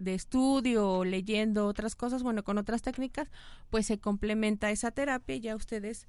de 0.00 0.14
estudio 0.14 0.88
o 0.90 1.04
leyendo 1.04 1.66
otras 1.66 1.94
cosas, 1.94 2.22
bueno, 2.24 2.42
con 2.42 2.58
otras 2.58 2.82
técnicas, 2.82 3.28
pues 3.68 3.86
se 3.86 3.98
complementa 4.00 4.70
esa 4.70 4.90
terapia 4.90 5.36
y 5.36 5.40
ya 5.40 5.54
ustedes 5.54 6.08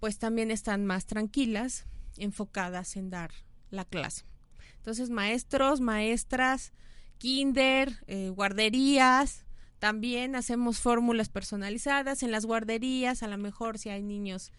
pues 0.00 0.18
también 0.18 0.50
están 0.50 0.86
más 0.86 1.06
tranquilas, 1.06 1.86
enfocadas 2.16 2.96
en 2.96 3.10
dar 3.10 3.30
la 3.70 3.84
clase. 3.84 4.24
Entonces, 4.76 5.10
maestros, 5.10 5.80
maestras, 5.80 6.72
kinder, 7.18 8.02
eh, 8.06 8.30
guarderías, 8.30 9.44
también 9.78 10.36
hacemos 10.36 10.78
fórmulas 10.78 11.28
personalizadas 11.28 12.22
en 12.22 12.30
las 12.30 12.46
guarderías, 12.46 13.22
a 13.22 13.28
lo 13.28 13.38
mejor 13.38 13.78
si 13.78 13.88
hay 13.90 14.02
niños 14.02 14.52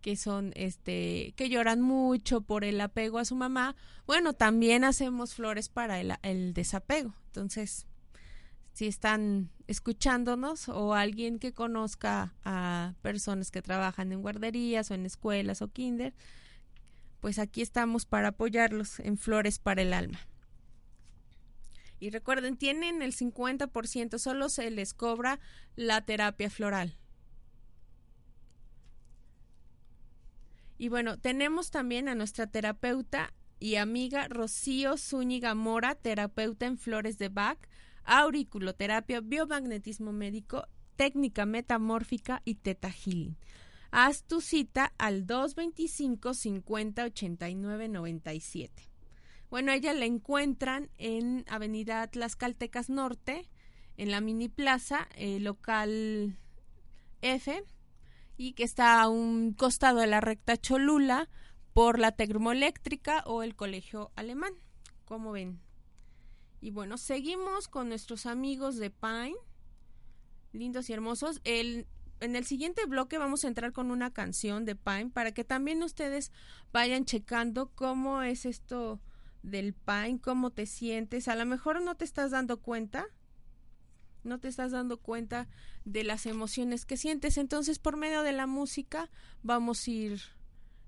que 0.00 0.14
son 0.14 0.52
este 0.54 1.34
que 1.36 1.48
lloran 1.48 1.80
mucho 1.80 2.42
por 2.42 2.62
el 2.62 2.80
apego 2.80 3.18
a 3.18 3.24
su 3.24 3.34
mamá, 3.34 3.74
bueno, 4.06 4.32
también 4.32 4.84
hacemos 4.84 5.34
flores 5.34 5.68
para 5.68 6.00
el, 6.00 6.14
el 6.22 6.54
desapego. 6.54 7.14
Entonces, 7.26 7.87
si 8.78 8.86
están 8.86 9.50
escuchándonos 9.66 10.68
o 10.68 10.94
alguien 10.94 11.40
que 11.40 11.52
conozca 11.52 12.32
a 12.44 12.94
personas 13.02 13.50
que 13.50 13.60
trabajan 13.60 14.12
en 14.12 14.22
guarderías 14.22 14.92
o 14.92 14.94
en 14.94 15.04
escuelas 15.04 15.62
o 15.62 15.72
kinder, 15.72 16.14
pues 17.18 17.40
aquí 17.40 17.60
estamos 17.60 18.06
para 18.06 18.28
apoyarlos 18.28 19.00
en 19.00 19.18
Flores 19.18 19.58
para 19.58 19.82
el 19.82 19.92
Alma. 19.92 20.20
Y 21.98 22.10
recuerden, 22.10 22.56
tienen 22.56 23.02
el 23.02 23.16
50%, 23.16 24.16
solo 24.16 24.48
se 24.48 24.70
les 24.70 24.94
cobra 24.94 25.40
la 25.74 26.02
terapia 26.02 26.48
floral. 26.48 26.96
Y 30.78 30.88
bueno, 30.88 31.18
tenemos 31.18 31.72
también 31.72 32.08
a 32.08 32.14
nuestra 32.14 32.46
terapeuta 32.46 33.34
y 33.58 33.74
amiga 33.74 34.28
Rocío 34.28 34.96
Zúñiga 34.96 35.56
Mora, 35.56 35.96
terapeuta 35.96 36.66
en 36.66 36.78
flores 36.78 37.18
de 37.18 37.28
Bach, 37.28 37.58
auriculoterapia, 38.08 39.20
biomagnetismo 39.20 40.12
médico, 40.12 40.66
técnica 40.96 41.46
metamórfica 41.46 42.42
y 42.44 42.56
teta 42.56 42.90
healing. 42.90 43.36
Haz 43.90 44.24
tu 44.24 44.40
cita 44.40 44.92
al 44.98 45.26
225 45.26 46.34
50 46.34 47.04
89 47.04 47.88
97. 47.88 48.90
Bueno, 49.50 49.72
ella 49.72 49.92
la 49.94 50.04
encuentran 50.04 50.90
en 50.98 51.44
Avenida 51.48 52.06
Tlaxcaltecas 52.06 52.90
Norte, 52.90 53.48
en 53.96 54.10
la 54.10 54.20
mini 54.20 54.48
plaza, 54.48 55.08
eh, 55.14 55.40
local 55.40 56.36
F, 57.22 57.64
y 58.36 58.52
que 58.52 58.64
está 58.64 59.00
a 59.00 59.08
un 59.08 59.52
costado 59.52 60.00
de 60.00 60.06
la 60.06 60.20
recta 60.20 60.56
Cholula 60.56 61.28
por 61.72 61.98
la 61.98 62.12
termoeléctrica 62.12 63.22
o 63.26 63.42
el 63.42 63.54
colegio 63.54 64.12
alemán. 64.16 64.52
como 65.04 65.32
ven? 65.32 65.67
Y 66.60 66.70
bueno, 66.70 66.98
seguimos 66.98 67.68
con 67.68 67.88
nuestros 67.88 68.26
amigos 68.26 68.76
de 68.76 68.90
Pine, 68.90 69.36
lindos 70.52 70.90
y 70.90 70.92
hermosos. 70.92 71.40
El, 71.44 71.86
en 72.20 72.36
el 72.36 72.44
siguiente 72.44 72.84
bloque 72.86 73.18
vamos 73.18 73.44
a 73.44 73.48
entrar 73.48 73.72
con 73.72 73.90
una 73.90 74.12
canción 74.12 74.64
de 74.64 74.74
Pine 74.74 75.10
para 75.10 75.32
que 75.32 75.44
también 75.44 75.82
ustedes 75.82 76.32
vayan 76.72 77.04
checando 77.04 77.70
cómo 77.74 78.22
es 78.22 78.44
esto 78.44 79.00
del 79.42 79.72
Pine, 79.72 80.20
cómo 80.20 80.50
te 80.50 80.66
sientes. 80.66 81.28
A 81.28 81.36
lo 81.36 81.46
mejor 81.46 81.80
no 81.82 81.96
te 81.96 82.04
estás 82.04 82.32
dando 82.32 82.60
cuenta, 82.60 83.06
no 84.24 84.38
te 84.40 84.48
estás 84.48 84.72
dando 84.72 84.98
cuenta 84.98 85.48
de 85.84 86.04
las 86.04 86.26
emociones 86.26 86.84
que 86.84 86.96
sientes. 86.96 87.38
Entonces, 87.38 87.78
por 87.78 87.96
medio 87.96 88.22
de 88.22 88.32
la 88.32 88.46
música, 88.46 89.10
vamos 89.42 89.86
a 89.86 89.90
ir 89.90 90.20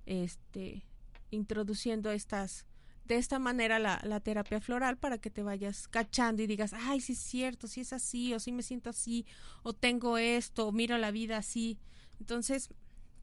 este, 0.06 0.84
introduciendo 1.30 2.10
estas, 2.10 2.66
de 3.04 3.16
esta 3.16 3.38
manera 3.38 3.78
la, 3.78 4.00
la, 4.04 4.20
terapia 4.20 4.60
floral 4.60 4.96
para 4.96 5.18
que 5.18 5.30
te 5.30 5.42
vayas 5.42 5.88
cachando 5.88 6.42
y 6.42 6.46
digas, 6.46 6.72
ay, 6.72 7.00
sí 7.00 7.14
es 7.14 7.18
cierto, 7.18 7.66
sí 7.66 7.80
es 7.80 7.92
así, 7.92 8.34
o 8.34 8.40
sí 8.40 8.52
me 8.52 8.62
siento 8.62 8.90
así, 8.90 9.26
o 9.62 9.72
tengo 9.72 10.16
esto, 10.16 10.68
o 10.68 10.72
miro 10.72 10.96
la 10.96 11.10
vida 11.10 11.36
así. 11.36 11.78
Entonces, 12.20 12.70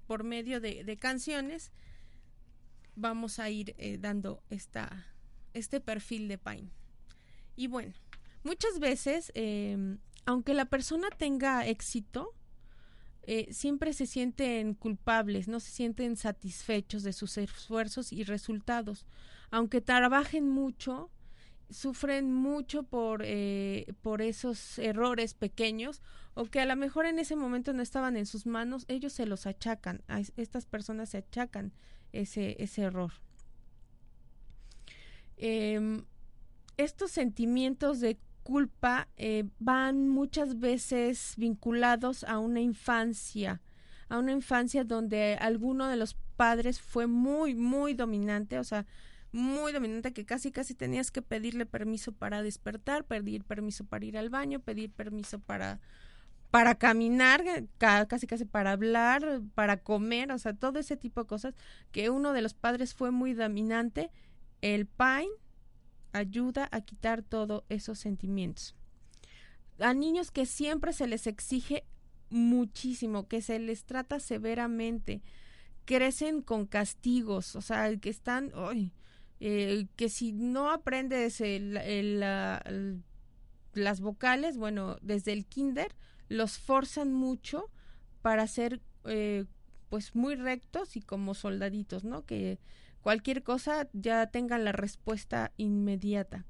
por 0.08 0.24
medio 0.24 0.60
de, 0.60 0.84
de 0.84 0.98
canciones, 0.98 1.72
vamos 2.98 3.40
a 3.40 3.50
ir 3.50 3.76
eh, 3.78 3.98
dando 3.98 4.44
esta, 4.50 5.08
este 5.54 5.80
perfil 5.80 6.28
de 6.28 6.38
Pine. 6.38 6.70
Y 7.56 7.68
bueno, 7.68 7.94
muchas 8.44 8.80
veces, 8.80 9.32
eh, 9.36 9.98
aunque 10.26 10.54
la 10.54 10.66
persona 10.66 11.08
tenga 11.10 11.66
éxito, 11.66 12.34
eh, 13.30 13.52
siempre 13.52 13.92
se 13.92 14.06
sienten 14.06 14.74
culpables, 14.74 15.50
no 15.50 15.60
se 15.60 15.70
sienten 15.72 16.16
satisfechos 16.16 17.04
de 17.04 17.12
sus 17.12 17.38
esfuerzos 17.38 18.14
y 18.14 18.24
resultados. 18.24 19.06
Aunque 19.52 19.82
trabajen 19.82 20.48
mucho, 20.48 21.12
sufren 21.70 22.34
mucho 22.34 22.84
por, 22.84 23.24
eh, 23.26 23.94
por 24.02 24.22
esos 24.22 24.80
errores 24.80 25.34
pequeños 25.34 26.02
o 26.36 26.46
que 26.46 26.62
a 26.62 26.66
lo 26.66 26.78
mejor 26.78 27.06
en 27.06 27.20
ese 27.20 27.36
momento 27.36 27.74
no 27.74 27.82
estaban 27.82 28.16
en 28.16 28.26
sus 28.26 28.46
manos, 28.46 28.86
ellos 28.88 29.12
se 29.12 29.26
los 29.26 29.46
achacan, 29.46 30.04
a 30.08 30.22
estas 30.38 30.66
personas 30.66 31.10
se 31.10 31.18
achacan 31.18 31.74
ese, 32.14 32.56
ese 32.60 32.84
error. 32.84 33.12
Eh, 35.36 36.02
estos 36.78 37.12
sentimientos 37.12 38.00
de 38.00 38.18
culpa 38.48 39.10
eh, 39.18 39.44
van 39.60 40.08
muchas 40.08 40.58
veces 40.58 41.34
vinculados 41.36 42.24
a 42.24 42.40
una 42.40 42.62
infancia, 42.62 43.62
a 44.08 44.20
una 44.20 44.32
infancia 44.32 44.86
donde 44.86 45.38
alguno 45.42 45.90
de 45.90 45.98
los 45.98 46.16
padres 46.38 46.80
fue 46.80 47.08
muy, 47.08 47.56
muy 47.56 47.94
dominante, 47.94 48.58
o 48.58 48.64
sea, 48.64 48.86
muy 49.34 49.74
dominante 49.74 50.14
que 50.14 50.26
casi, 50.26 50.54
casi 50.54 50.76
tenías 50.76 51.12
que 51.12 51.22
pedirle 51.22 51.66
permiso 51.66 52.14
para 52.14 52.42
despertar, 52.42 53.04
pedir 53.04 53.44
permiso 53.44 53.84
para 53.84 54.06
ir 54.06 54.18
al 54.18 54.30
baño, 54.30 54.62
pedir 54.62 54.92
permiso 54.92 55.40
para 55.40 55.82
para 56.50 56.76
caminar, 56.76 57.44
casi 57.78 58.28
casi 58.28 58.46
para 58.46 58.72
hablar, 58.72 59.42
para 59.56 59.76
comer, 59.76 60.32
o 60.32 60.38
sea, 60.38 60.54
todo 60.54 60.80
ese 60.80 60.96
tipo 60.96 61.24
de 61.24 61.28
cosas 61.28 61.54
que 61.92 62.10
uno 62.10 62.32
de 62.32 62.42
los 62.42 62.54
padres 62.54 62.94
fue 62.94 63.12
muy 63.12 63.34
dominante, 63.34 64.10
el 64.62 64.86
Pine 64.86 65.36
ayuda 66.14 66.70
a 66.72 66.82
quitar 66.82 67.22
todos 67.22 67.64
esos 67.70 68.00
sentimientos. 68.00 68.76
A 69.80 69.94
niños 69.94 70.32
que 70.32 70.46
siempre 70.46 70.94
se 70.94 71.08
les 71.08 71.28
exige 71.28 71.84
muchísimo, 72.30 73.28
que 73.28 73.42
se 73.42 73.60
les 73.60 73.86
trata 73.86 74.20
severamente, 74.20 75.22
crecen 75.86 76.42
con 76.42 76.66
castigos, 76.66 77.56
o 77.56 77.62
sea, 77.62 77.96
que 77.98 78.10
están, 78.10 78.52
eh, 79.40 79.88
que 79.96 80.10
si 80.10 80.34
no 80.34 80.72
aprendes 80.72 81.42
las 83.74 84.02
vocales, 84.02 84.58
bueno, 84.58 84.98
desde 85.02 85.34
el 85.34 85.46
kinder, 85.46 85.96
los 86.28 86.58
forzan 86.58 87.14
mucho 87.14 87.70
para 88.22 88.48
ser, 88.48 88.82
eh, 89.06 89.46
pues, 89.90 90.16
muy 90.16 90.36
rectos 90.36 90.98
y 90.98 91.02
como 91.02 91.34
soldaditos, 91.34 92.04
¿no? 92.04 92.26
Que 92.26 92.60
cualquier 93.02 93.44
cosa 93.44 93.88
ya 93.94 94.28
tengan 94.28 94.64
la 94.64 94.72
respuesta 94.72 95.52
inmediata. 95.58 96.46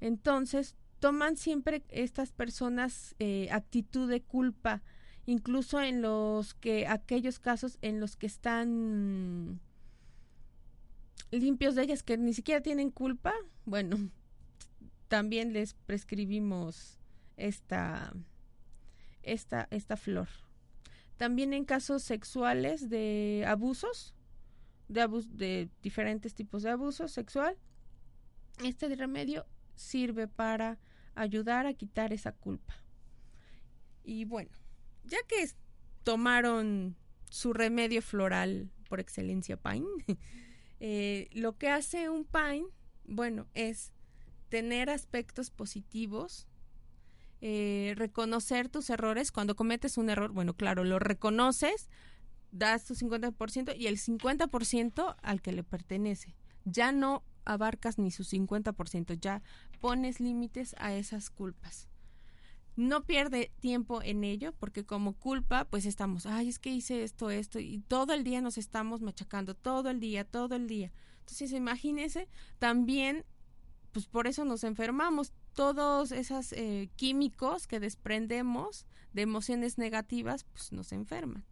Entonces, 0.00 0.76
toman 1.00 1.36
siempre 1.36 1.82
estas 1.88 2.32
personas 2.32 3.16
eh, 3.18 3.48
actitud 3.50 4.08
de 4.08 4.22
culpa, 4.22 4.82
incluso 5.26 5.80
en 5.80 6.02
los 6.02 6.54
que 6.54 6.86
aquellos 6.86 7.38
casos 7.38 7.78
en 7.82 8.00
los 8.00 8.16
que 8.16 8.26
están 8.26 9.60
limpios 11.30 11.74
de 11.74 11.82
ellas 11.82 12.02
que 12.02 12.18
ni 12.18 12.34
siquiera 12.34 12.60
tienen 12.60 12.90
culpa, 12.90 13.32
bueno, 13.64 14.10
también 15.08 15.52
les 15.52 15.74
prescribimos 15.74 16.98
esta 17.36 18.12
esta 19.22 19.68
esta 19.70 19.96
flor. 19.96 20.28
También 21.16 21.52
en 21.52 21.64
casos 21.64 22.02
sexuales 22.02 22.88
de 22.88 23.44
abusos, 23.46 24.14
de, 24.90 25.68
diferentes 25.82 26.34
tipos 26.34 26.62
de 26.62 26.70
abuso 26.70 27.08
sexual, 27.08 27.56
este 28.64 28.94
remedio 28.94 29.46
sirve 29.74 30.28
para 30.28 30.78
ayudar 31.14 31.66
a 31.66 31.74
quitar 31.74 32.12
esa 32.12 32.32
culpa. 32.32 32.74
Y 34.04 34.24
bueno, 34.24 34.50
ya 35.04 35.18
que 35.28 35.48
tomaron 36.02 36.96
su 37.30 37.52
remedio 37.52 38.02
floral 38.02 38.70
por 38.88 39.00
excelencia 39.00 39.56
Pine, 39.56 39.86
eh, 40.80 41.28
lo 41.32 41.56
que 41.56 41.68
hace 41.68 42.08
un 42.08 42.24
Pine, 42.24 42.66
bueno, 43.04 43.46
es 43.54 43.92
tener 44.48 44.90
aspectos 44.90 45.50
positivos, 45.50 46.48
eh, 47.40 47.94
reconocer 47.96 48.68
tus 48.68 48.90
errores. 48.90 49.32
Cuando 49.32 49.56
cometes 49.56 49.96
un 49.96 50.10
error, 50.10 50.32
bueno, 50.32 50.54
claro, 50.54 50.84
lo 50.84 50.98
reconoces, 50.98 51.88
das 52.52 52.84
tu 52.84 52.94
50% 52.94 53.76
y 53.76 53.86
el 53.86 53.98
50% 53.98 55.16
al 55.22 55.42
que 55.42 55.52
le 55.52 55.62
pertenece. 55.62 56.34
Ya 56.64 56.92
no 56.92 57.24
abarcas 57.44 57.98
ni 57.98 58.10
su 58.10 58.24
50%, 58.24 59.18
ya 59.18 59.42
pones 59.80 60.20
límites 60.20 60.74
a 60.78 60.94
esas 60.94 61.30
culpas. 61.30 61.88
No 62.76 63.04
pierde 63.04 63.52
tiempo 63.60 64.02
en 64.02 64.24
ello 64.24 64.52
porque 64.58 64.84
como 64.84 65.14
culpa 65.14 65.64
pues 65.64 65.86
estamos, 65.86 66.26
ay, 66.26 66.48
es 66.48 66.58
que 66.58 66.70
hice 66.70 67.02
esto, 67.02 67.30
esto 67.30 67.58
y 67.58 67.80
todo 67.88 68.14
el 68.14 68.24
día 68.24 68.40
nos 68.40 68.58
estamos 68.58 69.00
machacando, 69.00 69.54
todo 69.54 69.90
el 69.90 70.00
día, 70.00 70.24
todo 70.24 70.54
el 70.54 70.66
día. 70.66 70.92
Entonces 71.20 71.52
imagínese, 71.52 72.28
también 72.58 73.24
pues 73.92 74.06
por 74.06 74.26
eso 74.26 74.44
nos 74.44 74.64
enfermamos. 74.64 75.32
Todos 75.52 76.12
esos 76.12 76.52
eh, 76.52 76.90
químicos 76.96 77.66
que 77.66 77.80
desprendemos 77.80 78.86
de 79.12 79.22
emociones 79.22 79.78
negativas 79.78 80.44
pues 80.44 80.72
nos 80.72 80.92
enferman. 80.92 81.44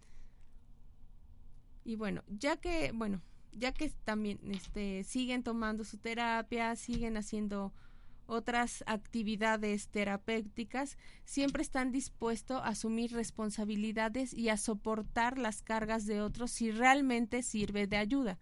Y 1.89 1.97
bueno, 1.97 2.23
ya 2.29 2.59
que, 2.59 2.93
bueno, 2.93 3.23
ya 3.53 3.73
que 3.73 3.89
también 4.05 4.39
este, 4.51 5.05
siguen 5.05 5.43
tomando 5.43 5.85
su 5.85 5.97
terapia, 5.97 6.77
siguen 6.77 7.17
haciendo 7.17 7.73
otras 8.27 8.85
actividades 8.87 9.89
terapéuticas, 9.89 10.99
siempre 11.25 11.63
están 11.63 11.91
dispuestos 11.91 12.61
a 12.61 12.69
asumir 12.69 13.15
responsabilidades 13.15 14.35
y 14.35 14.51
a 14.51 14.59
soportar 14.59 15.39
las 15.39 15.63
cargas 15.63 16.05
de 16.05 16.21
otros 16.21 16.51
si 16.51 16.73
realmente 16.73 17.43
sirve 17.43 17.87
de 17.87 17.97
ayuda, 17.97 18.39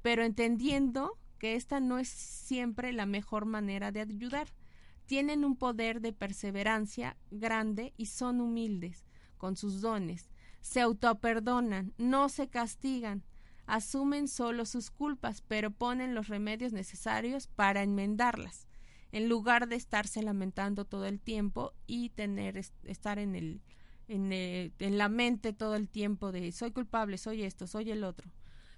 pero 0.00 0.24
entendiendo 0.24 1.18
que 1.38 1.56
esta 1.56 1.80
no 1.80 1.98
es 1.98 2.08
siempre 2.08 2.94
la 2.94 3.04
mejor 3.04 3.44
manera 3.44 3.92
de 3.92 4.00
ayudar. 4.00 4.48
tienen 5.04 5.44
un 5.44 5.56
poder 5.56 6.00
de 6.00 6.14
perseverancia 6.14 7.18
grande 7.30 7.92
y 7.98 8.06
son 8.06 8.40
humildes 8.40 9.04
con 9.36 9.56
sus 9.56 9.82
dones. 9.82 10.30
Se 10.60 10.80
autoperdonan, 10.80 11.94
no 11.98 12.28
se 12.28 12.48
castigan, 12.48 13.24
asumen 13.66 14.28
solo 14.28 14.64
sus 14.64 14.90
culpas, 14.90 15.42
pero 15.42 15.70
ponen 15.70 16.14
los 16.14 16.28
remedios 16.28 16.72
necesarios 16.72 17.46
para 17.46 17.82
enmendarlas, 17.82 18.66
en 19.12 19.28
lugar 19.28 19.68
de 19.68 19.76
estarse 19.76 20.22
lamentando 20.22 20.84
todo 20.84 21.06
el 21.06 21.20
tiempo 21.20 21.72
y 21.86 22.10
tener 22.10 22.56
estar 22.84 23.18
en 23.18 23.34
el 23.34 23.60
en, 24.08 24.32
eh, 24.32 24.72
en 24.80 24.98
la 24.98 25.08
mente 25.08 25.52
todo 25.52 25.76
el 25.76 25.88
tiempo 25.88 26.32
de 26.32 26.50
soy 26.50 26.72
culpable, 26.72 27.16
soy 27.16 27.44
esto, 27.44 27.68
soy 27.68 27.92
el 27.92 28.02
otro. 28.02 28.28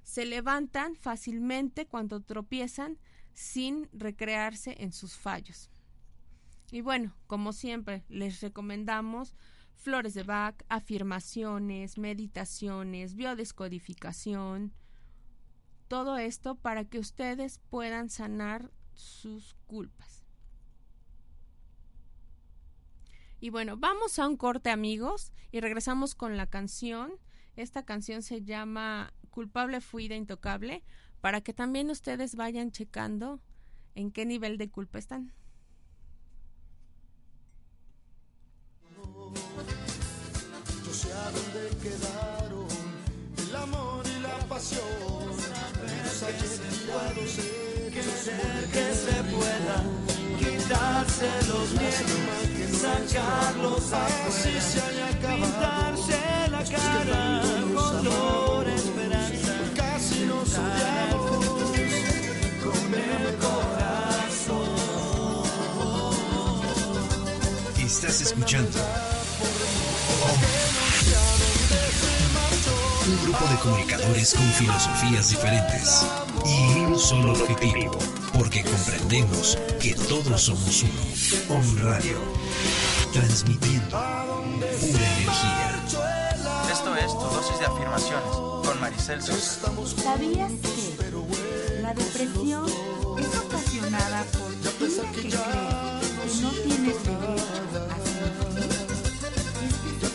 Se 0.03 0.27
levantan 0.27 0.95
fácilmente 0.95 1.87
cuando 1.87 2.21
tropiezan 2.21 2.99
sin 3.33 3.89
recrearse 3.93 4.77
en 4.81 4.93
sus 4.93 5.17
fallos. 5.17 5.71
Y 6.71 6.83
bueno, 6.83 7.15
como 7.27 7.53
siempre, 7.53 8.05
les 8.09 8.41
recomendamos 8.41 9.35
flores 9.83 10.15
de 10.15 10.23
Bach, 10.23 10.55
afirmaciones, 10.69 11.99
meditaciones, 11.99 13.15
biodescodificación, 13.15 14.73
todo 15.89 16.17
esto 16.17 16.55
para 16.55 16.85
que 16.85 16.99
ustedes 16.99 17.61
puedan 17.69 18.09
sanar 18.09 18.71
sus 18.95 19.55
culpas. 19.67 20.25
Y 23.41 23.51
bueno, 23.51 23.77
vamos 23.77 24.19
a 24.19 24.29
un 24.29 24.37
corte 24.37 24.71
amigos 24.71 25.33
y 25.51 25.61
regresamos 25.61 26.15
con 26.15 26.37
la 26.37 26.47
canción. 26.47 27.13
Esta 27.57 27.85
canción 27.85 28.23
se 28.23 28.43
llama 28.43 29.13
Culpable 29.31 29.81
fui 29.81 30.07
de 30.07 30.15
intocable 30.15 30.85
para 31.21 31.41
que 31.41 31.53
también 31.53 31.91
ustedes 31.91 32.37
vayan 32.37 32.71
checando 32.71 33.43
en 33.97 34.13
qué 34.13 34.25
nivel 34.27 34.59
de 34.59 34.71
culpa 34.71 34.99
están. 34.99 35.33
Yo 41.13 41.19
sé 41.19 41.19
a 41.19 41.31
dónde 41.31 41.63
quedaron 41.83 42.69
el 43.37 43.57
amor 43.57 44.03
y 44.07 44.09
la 44.23 44.39
pasión. 44.49 44.81
Querer 47.93 48.67
que 48.73 48.95
se 48.95 49.17
pueda 49.25 49.77
quitarse 50.39 51.29
los 51.49 51.69
miedos, 51.73 52.23
sacarlos 52.81 53.93
afuera, 53.93 55.07
pintarse 55.21 56.19
la 56.51 56.63
cara, 56.65 57.43
color 57.75 58.69
esperanza, 58.69 59.55
casi 59.77 60.21
nos 60.25 60.57
odiamos 60.57 61.37
con 62.63 62.95
el 62.95 63.25
corazón. 63.37 64.73
Estás 67.85 68.21
escuchando 68.23 68.79
un 73.13 73.25
grupo 73.25 73.45
de 73.47 73.57
comunicadores 73.59 74.35
con 74.35 74.45
filosofías 74.53 75.29
diferentes 75.29 76.07
y 76.47 76.81
un 76.81 76.99
solo 76.99 77.33
objetivo, 77.33 77.99
porque 78.33 78.65
comprendemos 78.65 79.59
que 79.81 79.95
todos 79.95 80.41
somos 80.41 80.83
uno. 80.83 81.59
Om 81.59 81.79
Radio, 81.83 82.17
transmitiendo 83.13 83.99
pura 83.99 85.07
energía. 85.19 85.85
Esto 86.73 86.97
es 86.97 87.13
tu 87.13 87.19
dosis 87.19 87.59
de 87.59 87.67
afirmaciones 87.67 88.35
con 88.65 88.81
Maricel 88.81 89.23
Sosa. 89.23 89.71
¿Sabías 90.03 90.53
que 90.63 91.81
la 91.83 91.93
depresión 91.93 92.67
es 93.19 93.39
ocasionada 93.39 94.25
por 94.33 94.53
ira 94.53 94.73
que 95.13 95.21
cree 95.21 95.31
que 95.31 96.41
no 96.41 96.51
tienes 96.51 96.97
derecho 97.05 97.63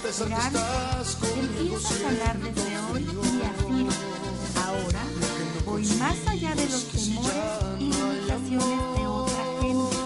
a 0.07 0.11
sentir? 0.11 0.86
Sanar 2.07 2.39
desde 2.39 2.79
hoy 2.89 3.03
y 3.03 3.41
afirma. 3.43 3.91
Ahora 4.65 5.03
voy 5.65 5.85
más 5.99 6.15
allá 6.25 6.55
de 6.55 6.65
los 6.69 6.85
temores 6.85 7.35
y 7.79 7.91
limitaciones 7.91 8.79
de 8.95 9.07
otra 9.07 9.43
gente. 9.59 9.97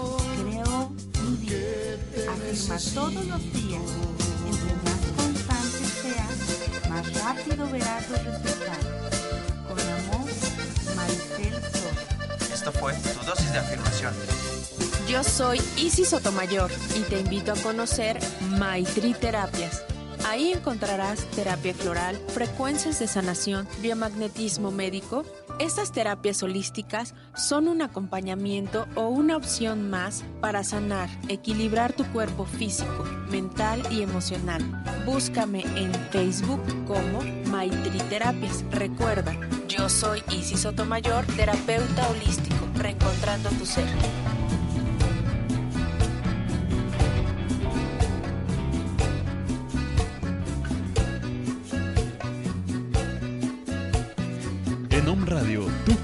Creo 0.42 0.90
mi 1.22 1.36
vida. 1.36 2.32
Afirma 2.32 2.76
todos 2.92 3.24
los 3.26 3.42
días. 3.52 3.82
Entre 4.48 4.74
más 4.82 5.00
constante 5.16 5.84
seas, 6.02 6.88
más 6.90 7.14
rápido 7.22 7.70
verás 7.70 8.10
los 8.10 8.24
resultados. 8.24 9.14
Con 9.68 9.78
amor, 9.78 10.28
Maricel 10.96 11.54
Sosa. 11.70 12.52
Esto 12.52 12.72
fue 12.72 12.94
tu 12.94 13.24
dosis 13.24 13.52
de 13.52 13.58
afirmaciones. 13.60 14.28
Yo 15.08 15.22
soy 15.22 15.60
Isis 15.76 16.08
Sotomayor 16.08 16.72
y 16.96 17.02
te 17.02 17.20
invito 17.20 17.52
a 17.52 17.56
conocer 17.56 18.18
Maitri 18.58 19.14
Terapias. 19.14 19.84
Ahí 20.32 20.50
encontrarás 20.50 21.26
terapia 21.32 21.74
floral, 21.74 22.16
frecuencias 22.28 22.98
de 22.98 23.06
sanación, 23.06 23.68
biomagnetismo 23.82 24.70
médico. 24.70 25.26
Estas 25.58 25.92
terapias 25.92 26.42
holísticas 26.42 27.14
son 27.34 27.68
un 27.68 27.82
acompañamiento 27.82 28.86
o 28.94 29.08
una 29.08 29.36
opción 29.36 29.90
más 29.90 30.24
para 30.40 30.64
sanar, 30.64 31.10
equilibrar 31.28 31.92
tu 31.92 32.06
cuerpo 32.12 32.46
físico, 32.46 33.04
mental 33.30 33.82
y 33.90 34.00
emocional. 34.00 34.62
Búscame 35.04 35.64
en 35.76 35.92
Facebook 36.10 36.62
como 36.86 37.20
Maitri 37.50 37.98
Terapias. 38.08 38.64
Recuerda, 38.70 39.38
yo 39.68 39.90
soy 39.90 40.22
Isis 40.30 40.60
Sotomayor, 40.60 41.26
terapeuta 41.36 42.08
holístico, 42.08 42.66
reencontrando 42.78 43.50
tu 43.50 43.66
ser. 43.66 43.84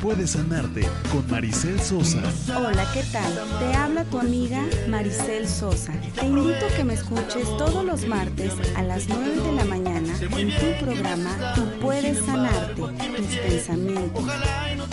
Puedes 0.09 0.31
sanarte 0.31 0.89
con 1.13 1.31
Maricel 1.31 1.79
Sosa. 1.79 2.23
Hola, 2.57 2.87
¿qué 2.95 3.03
tal? 3.13 3.31
Te 3.59 3.77
habla 3.77 4.05
tu 4.05 4.19
amiga 4.19 4.65
Maricel 4.89 5.47
Sosa. 5.47 5.93
Te 6.19 6.25
invito 6.25 6.65
a 6.65 6.75
que 6.75 6.83
me 6.83 6.95
escuches 6.95 7.45
todos 7.59 7.85
los 7.85 8.07
martes 8.07 8.55
a 8.75 8.83
las 8.85 9.07
9 9.07 9.39
de 9.39 9.53
la 9.53 9.67
mañana 9.67 10.15
en 10.19 10.49
tu 10.49 10.83
programa 10.83 11.53
Tú 11.55 11.63
puedes 11.83 12.25
sanarte, 12.25 12.81
tus 12.81 13.37
pensamientos, 13.37 14.25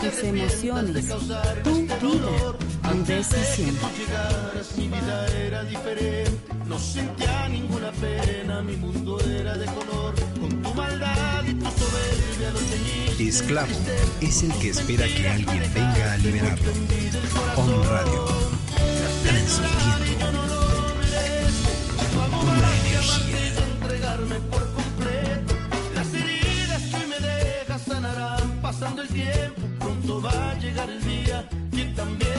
tus 0.02 0.24
emociones, 0.26 1.08
tu 1.64 1.76
vida, 1.76 2.85
tu 2.96 3.04
decisión. 3.06 3.76
Mi 4.78 4.88
vida 4.88 5.28
era 5.28 5.64
diferente, 5.64 6.32
no 6.66 6.80
sentía 6.80 7.48
ninguna 7.50 7.92
pena, 7.92 8.62
mi 8.62 8.76
mundo 8.78 9.20
era 9.20 9.58
de 9.58 9.66
color, 9.66 10.14
con 10.40 10.62
tu 10.62 10.74
maldad 10.74 11.44
y 11.46 11.54
tu 11.54 11.66
soberbia 11.66 12.52
lo 12.52 12.60
tenía. 12.60 13.30
Esclavo 13.30 13.76
es 14.22 14.44
el 14.44 14.54
que 14.54 14.70
espera 14.70 15.08
que 15.08 15.28
alguien 15.28 15.64
venga 15.74 16.14
a 16.14 16.18
liberarlo. 16.18 16.72
Om 17.58 17.84
Radio, 17.84 18.26
transmitiendo 19.24 20.56
pura 22.32 22.70
energía. 22.82 23.64
entregarme 23.74 24.36
por 24.52 24.74
completo. 24.74 25.54
Las 25.96 26.14
heridas 26.14 26.82
que 26.90 26.96
hoy 26.98 27.08
me 27.08 27.20
dejas 27.28 27.82
sanarán 27.82 28.62
pasando 28.62 29.02
el 29.02 29.08
tiempo. 29.10 29.62
Pronto 29.80 30.22
va 30.22 30.52
a 30.52 30.60
llegar 30.60 30.90
el 30.90 31.04
día 31.04 31.48
que 31.72 31.86
también 31.96 32.35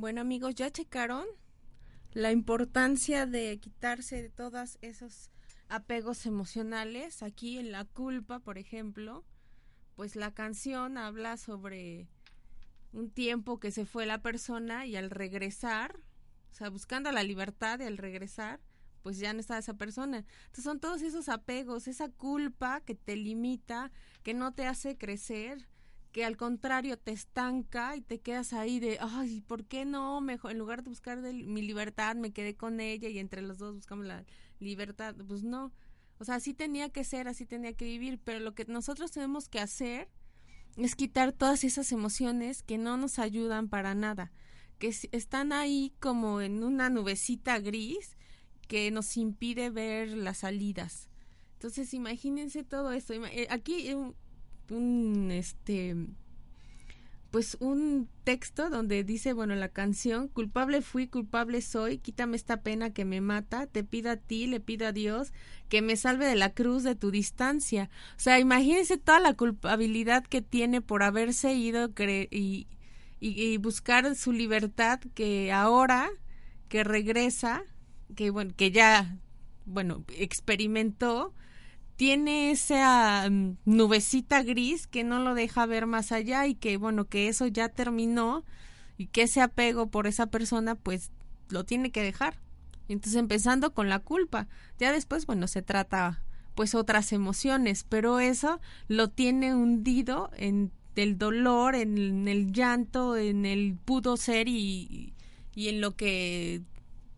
Bueno 0.00 0.22
amigos, 0.22 0.54
¿ya 0.54 0.70
checaron 0.70 1.26
la 2.12 2.32
importancia 2.32 3.26
de 3.26 3.58
quitarse 3.60 4.22
de 4.22 4.30
todos 4.30 4.78
esos 4.80 5.28
apegos 5.68 6.24
emocionales? 6.24 7.22
Aquí 7.22 7.58
en 7.58 7.70
la 7.70 7.84
culpa, 7.84 8.38
por 8.38 8.56
ejemplo, 8.56 9.26
pues 9.96 10.16
la 10.16 10.32
canción 10.32 10.96
habla 10.96 11.36
sobre 11.36 12.08
un 12.94 13.10
tiempo 13.10 13.60
que 13.60 13.70
se 13.70 13.84
fue 13.84 14.06
la 14.06 14.22
persona 14.22 14.86
y 14.86 14.96
al 14.96 15.10
regresar, 15.10 16.00
o 16.50 16.54
sea, 16.54 16.70
buscando 16.70 17.12
la 17.12 17.22
libertad 17.22 17.78
y 17.80 17.84
al 17.84 17.98
regresar, 17.98 18.58
pues 19.02 19.18
ya 19.18 19.34
no 19.34 19.40
está 19.40 19.58
esa 19.58 19.74
persona. 19.74 20.24
Entonces 20.46 20.64
son 20.64 20.80
todos 20.80 21.02
esos 21.02 21.28
apegos, 21.28 21.88
esa 21.88 22.08
culpa 22.08 22.80
que 22.80 22.94
te 22.94 23.16
limita, 23.16 23.92
que 24.22 24.32
no 24.32 24.54
te 24.54 24.66
hace 24.66 24.96
crecer, 24.96 25.68
que 26.12 26.24
al 26.24 26.36
contrario 26.36 26.98
te 26.98 27.12
estanca 27.12 27.96
y 27.96 28.00
te 28.00 28.18
quedas 28.18 28.52
ahí 28.52 28.80
de, 28.80 28.98
ay, 29.00 29.42
¿por 29.42 29.64
qué 29.64 29.84
no? 29.84 30.20
Mejor, 30.20 30.52
en 30.52 30.58
lugar 30.58 30.82
de 30.82 30.90
buscar 30.90 31.18
mi 31.18 31.62
libertad, 31.62 32.16
me 32.16 32.32
quedé 32.32 32.56
con 32.56 32.80
ella 32.80 33.08
y 33.08 33.18
entre 33.18 33.42
los 33.42 33.58
dos 33.58 33.74
buscamos 33.74 34.06
la 34.06 34.24
libertad. 34.58 35.14
Pues 35.26 35.44
no. 35.44 35.72
O 36.18 36.24
sea, 36.24 36.34
así 36.36 36.52
tenía 36.52 36.90
que 36.90 37.04
ser, 37.04 37.28
así 37.28 37.46
tenía 37.46 37.72
que 37.72 37.84
vivir, 37.84 38.20
pero 38.22 38.40
lo 38.40 38.54
que 38.54 38.64
nosotros 38.64 39.10
tenemos 39.10 39.48
que 39.48 39.60
hacer 39.60 40.08
es 40.76 40.94
quitar 40.94 41.32
todas 41.32 41.64
esas 41.64 41.92
emociones 41.92 42.62
que 42.62 42.78
no 42.78 42.96
nos 42.96 43.18
ayudan 43.18 43.68
para 43.68 43.94
nada, 43.94 44.32
que 44.78 44.94
están 45.12 45.52
ahí 45.52 45.92
como 46.00 46.40
en 46.40 46.62
una 46.62 46.90
nubecita 46.90 47.58
gris 47.58 48.16
que 48.68 48.90
nos 48.90 49.16
impide 49.16 49.70
ver 49.70 50.08
las 50.10 50.38
salidas. 50.38 51.08
Entonces, 51.54 51.92
imagínense 51.92 52.64
todo 52.64 52.92
esto. 52.92 53.12
Eh, 53.12 53.46
aquí 53.50 53.94
un 54.70 55.30
este 55.30 55.96
pues 57.30 57.56
un 57.60 58.08
texto 58.24 58.70
donde 58.70 59.04
dice, 59.04 59.32
bueno, 59.32 59.54
la 59.54 59.68
canción, 59.68 60.28
culpable 60.28 60.82
fui, 60.82 61.06
culpable 61.06 61.62
soy, 61.62 61.98
quítame 61.98 62.36
esta 62.36 62.62
pena 62.62 62.92
que 62.92 63.04
me 63.04 63.20
mata, 63.20 63.66
te 63.66 63.84
pido 63.84 64.10
a 64.10 64.16
ti, 64.16 64.46
le 64.46 64.58
pido 64.58 64.88
a 64.88 64.92
Dios 64.92 65.32
que 65.68 65.80
me 65.80 65.96
salve 65.96 66.26
de 66.26 66.34
la 66.34 66.52
cruz 66.52 66.82
de 66.82 66.96
tu 66.96 67.12
distancia. 67.12 67.88
O 68.16 68.20
sea, 68.20 68.40
imagínense 68.40 68.98
toda 68.98 69.20
la 69.20 69.34
culpabilidad 69.34 70.24
que 70.24 70.42
tiene 70.42 70.80
por 70.80 71.04
haberse 71.04 71.54
ido 71.54 71.90
y, 72.30 72.66
y, 73.20 73.56
buscar 73.58 74.16
su 74.16 74.32
libertad 74.32 74.98
que 75.14 75.52
ahora 75.52 76.10
que 76.68 76.82
regresa, 76.82 77.62
que 78.16 78.30
bueno, 78.30 78.52
que 78.56 78.72
ya, 78.72 79.18
bueno, 79.66 80.04
experimentó, 80.16 81.32
tiene 82.00 82.50
esa 82.50 83.28
mm, 83.28 83.58
nubecita 83.66 84.42
gris 84.42 84.86
que 84.86 85.04
no 85.04 85.18
lo 85.18 85.34
deja 85.34 85.66
ver 85.66 85.84
más 85.84 86.12
allá 86.12 86.46
y 86.46 86.54
que 86.54 86.78
bueno, 86.78 87.04
que 87.04 87.28
eso 87.28 87.46
ya 87.46 87.68
terminó 87.68 88.42
y 88.96 89.08
que 89.08 89.24
ese 89.24 89.42
apego 89.42 89.90
por 89.90 90.06
esa 90.06 90.28
persona 90.28 90.76
pues 90.76 91.10
lo 91.50 91.64
tiene 91.64 91.92
que 91.92 92.02
dejar. 92.02 92.38
Entonces 92.88 93.20
empezando 93.20 93.74
con 93.74 93.90
la 93.90 93.98
culpa, 93.98 94.48
ya 94.78 94.92
después 94.92 95.26
bueno, 95.26 95.46
se 95.46 95.60
trata 95.60 96.24
pues 96.54 96.74
otras 96.74 97.12
emociones, 97.12 97.84
pero 97.86 98.18
eso 98.18 98.62
lo 98.88 99.10
tiene 99.10 99.54
hundido 99.54 100.30
en 100.38 100.72
el 100.96 101.18
dolor, 101.18 101.74
en, 101.74 102.26
el 102.28 102.50
llanto, 102.50 103.18
en 103.18 103.44
el 103.44 103.76
pudo 103.76 104.16
ser 104.16 104.48
y, 104.48 105.12
y 105.54 105.68
en 105.68 105.82
lo 105.82 105.96
que 105.96 106.62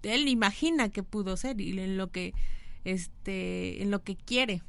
él 0.02 0.26
imagina 0.26 0.88
que 0.88 1.04
pudo 1.04 1.36
ser 1.36 1.60
y 1.60 1.78
en 1.78 1.96
lo 1.96 2.10
que 2.10 2.34
este 2.82 3.80
en 3.80 3.92
lo 3.92 4.02
que 4.02 4.16
quiere 4.16 4.64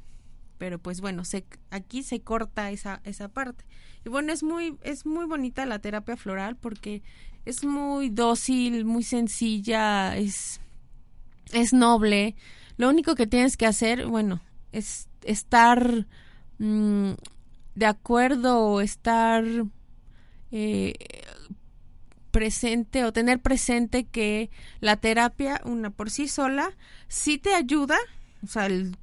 pero 0.58 0.78
pues 0.78 1.00
bueno, 1.00 1.24
se, 1.24 1.44
aquí 1.70 2.02
se 2.02 2.20
corta 2.20 2.70
esa, 2.70 3.00
esa 3.04 3.28
parte. 3.28 3.64
Y 4.04 4.08
bueno, 4.08 4.32
es 4.32 4.42
muy, 4.42 4.76
es 4.82 5.06
muy 5.06 5.26
bonita 5.26 5.66
la 5.66 5.78
terapia 5.78 6.16
floral 6.16 6.56
porque 6.56 7.02
es 7.44 7.64
muy 7.64 8.08
dócil, 8.08 8.84
muy 8.84 9.02
sencilla, 9.02 10.16
es, 10.16 10.60
es 11.52 11.72
noble. 11.72 12.36
Lo 12.76 12.88
único 12.88 13.14
que 13.14 13.26
tienes 13.26 13.56
que 13.56 13.66
hacer, 13.66 14.06
bueno, 14.06 14.40
es 14.72 15.08
estar 15.22 16.06
mm, 16.58 17.12
de 17.74 17.86
acuerdo 17.86 18.60
o 18.60 18.80
estar 18.80 19.44
eh, 20.50 20.94
presente 22.30 23.04
o 23.04 23.12
tener 23.12 23.40
presente 23.40 24.04
que 24.04 24.50
la 24.80 24.96
terapia, 24.96 25.60
una 25.64 25.90
por 25.90 26.10
sí 26.10 26.26
sola, 26.28 26.76
sí 27.08 27.38
te 27.38 27.54
ayuda, 27.54 27.96
o 28.42 28.46
sea, 28.46 28.66
el, 28.66 28.96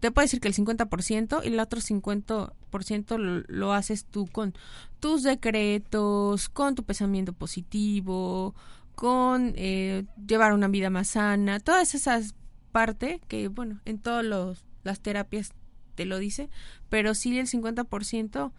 te 0.00 0.10
puede 0.10 0.26
decir 0.26 0.40
que 0.40 0.48
el 0.48 0.54
50% 0.54 1.40
y 1.44 1.48
el 1.48 1.60
otro 1.60 1.80
50% 1.80 3.18
lo, 3.18 3.42
lo, 3.46 3.72
haces 3.72 4.04
tú 4.04 4.26
con 4.26 4.54
tus 5.00 5.22
decretos, 5.22 6.48
con 6.48 6.74
tu 6.74 6.84
pensamiento 6.84 7.32
positivo, 7.32 8.54
con 8.94 9.52
eh, 9.56 10.04
llevar 10.26 10.52
una 10.52 10.68
vida 10.68 10.90
más 10.90 11.08
sana, 11.08 11.60
todas 11.60 11.94
esas 11.94 12.34
partes 12.72 13.20
que, 13.28 13.48
bueno, 13.48 13.80
en 13.84 13.98
todas 13.98 14.24
las 14.82 15.00
terapias 15.00 15.52
te 15.94 16.04
lo 16.04 16.18
dice, 16.18 16.48
pero 16.88 17.14
sí 17.14 17.38
el 17.38 17.46
50% 17.46 18.52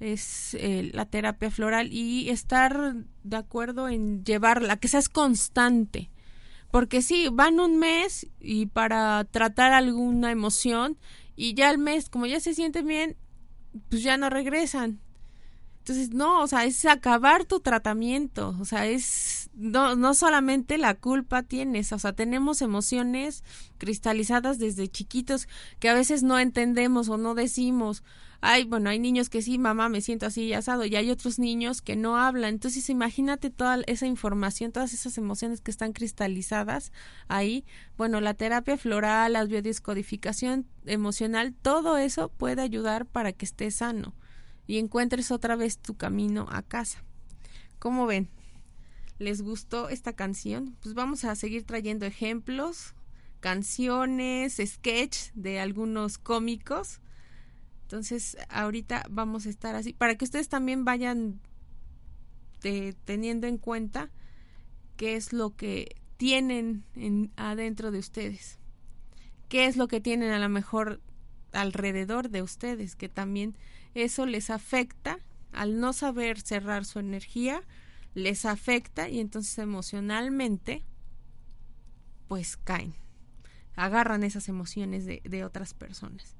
es 0.00 0.54
eh, 0.54 0.90
la 0.92 1.06
terapia 1.06 1.50
floral 1.50 1.92
y 1.92 2.30
estar 2.30 2.94
de 3.24 3.36
acuerdo 3.36 3.88
en 3.88 4.24
llevarla, 4.24 4.76
que 4.76 4.88
seas 4.88 5.08
constante 5.08 6.10
porque 6.76 7.00
sí, 7.00 7.28
van 7.32 7.58
un 7.58 7.78
mes 7.78 8.26
y 8.38 8.66
para 8.66 9.24
tratar 9.24 9.72
alguna 9.72 10.30
emoción 10.30 10.98
y 11.34 11.54
ya 11.54 11.70
al 11.70 11.78
mes, 11.78 12.10
como 12.10 12.26
ya 12.26 12.38
se 12.38 12.52
sienten 12.52 12.86
bien, 12.86 13.16
pues 13.88 14.02
ya 14.02 14.18
no 14.18 14.28
regresan. 14.28 15.00
Entonces, 15.78 16.10
no, 16.10 16.42
o 16.42 16.46
sea, 16.46 16.66
es 16.66 16.84
acabar 16.84 17.46
tu 17.46 17.60
tratamiento, 17.60 18.54
o 18.60 18.66
sea, 18.66 18.84
es, 18.88 19.48
no, 19.54 19.96
no 19.96 20.12
solamente 20.12 20.76
la 20.76 20.92
culpa 20.92 21.44
tienes, 21.44 21.92
o 21.92 21.98
sea, 21.98 22.12
tenemos 22.12 22.60
emociones 22.60 23.42
cristalizadas 23.78 24.58
desde 24.58 24.86
chiquitos 24.86 25.48
que 25.78 25.88
a 25.88 25.94
veces 25.94 26.22
no 26.24 26.38
entendemos 26.38 27.08
o 27.08 27.16
no 27.16 27.34
decimos, 27.34 28.04
hay, 28.40 28.64
bueno, 28.64 28.90
hay 28.90 28.98
niños 28.98 29.28
que 29.30 29.42
sí, 29.42 29.58
mamá, 29.58 29.88
me 29.88 30.00
siento 30.00 30.26
así 30.26 30.44
y 30.44 30.52
asado, 30.52 30.84
y 30.84 30.96
hay 30.96 31.10
otros 31.10 31.38
niños 31.38 31.82
que 31.82 31.96
no 31.96 32.18
hablan. 32.18 32.54
Entonces, 32.54 32.88
imagínate 32.90 33.50
toda 33.50 33.80
esa 33.86 34.06
información, 34.06 34.72
todas 34.72 34.92
esas 34.92 35.18
emociones 35.18 35.60
que 35.60 35.70
están 35.70 35.92
cristalizadas 35.92 36.92
ahí. 37.28 37.64
Bueno, 37.96 38.20
la 38.20 38.34
terapia 38.34 38.76
floral, 38.76 39.32
la 39.32 39.44
biodescodificación 39.44 40.66
emocional, 40.84 41.54
todo 41.54 41.96
eso 41.98 42.28
puede 42.28 42.62
ayudar 42.62 43.06
para 43.06 43.32
que 43.32 43.44
estés 43.44 43.76
sano 43.76 44.14
y 44.66 44.78
encuentres 44.78 45.30
otra 45.30 45.56
vez 45.56 45.78
tu 45.78 45.96
camino 45.96 46.46
a 46.50 46.62
casa. 46.62 47.04
¿Cómo 47.78 48.06
ven? 48.06 48.28
¿Les 49.18 49.40
gustó 49.42 49.88
esta 49.88 50.12
canción? 50.12 50.76
Pues 50.82 50.94
vamos 50.94 51.24
a 51.24 51.34
seguir 51.36 51.64
trayendo 51.64 52.04
ejemplos, 52.04 52.94
canciones, 53.40 54.60
sketch 54.62 55.30
de 55.34 55.60
algunos 55.60 56.18
cómicos 56.18 57.00
entonces, 57.86 58.36
ahorita 58.48 59.06
vamos 59.08 59.46
a 59.46 59.48
estar 59.48 59.76
así, 59.76 59.92
para 59.92 60.16
que 60.16 60.24
ustedes 60.24 60.48
también 60.48 60.84
vayan 60.84 61.38
teniendo 63.04 63.46
en 63.46 63.58
cuenta 63.58 64.10
qué 64.96 65.14
es 65.14 65.32
lo 65.32 65.54
que 65.54 65.94
tienen 66.16 66.82
en, 66.96 67.30
adentro 67.36 67.92
de 67.92 68.00
ustedes, 68.00 68.58
qué 69.48 69.66
es 69.66 69.76
lo 69.76 69.86
que 69.86 70.00
tienen 70.00 70.32
a 70.32 70.40
lo 70.40 70.48
mejor 70.48 71.00
alrededor 71.52 72.28
de 72.28 72.42
ustedes, 72.42 72.96
que 72.96 73.08
también 73.08 73.56
eso 73.94 74.26
les 74.26 74.50
afecta 74.50 75.20
al 75.52 75.78
no 75.78 75.92
saber 75.92 76.40
cerrar 76.40 76.84
su 76.84 76.98
energía, 76.98 77.62
les 78.14 78.46
afecta 78.46 79.08
y 79.08 79.20
entonces 79.20 79.56
emocionalmente 79.58 80.82
pues 82.26 82.56
caen, 82.56 82.94
agarran 83.76 84.24
esas 84.24 84.48
emociones 84.48 85.06
de 85.06 85.44
otras 85.44 85.72
personas. 85.72 86.35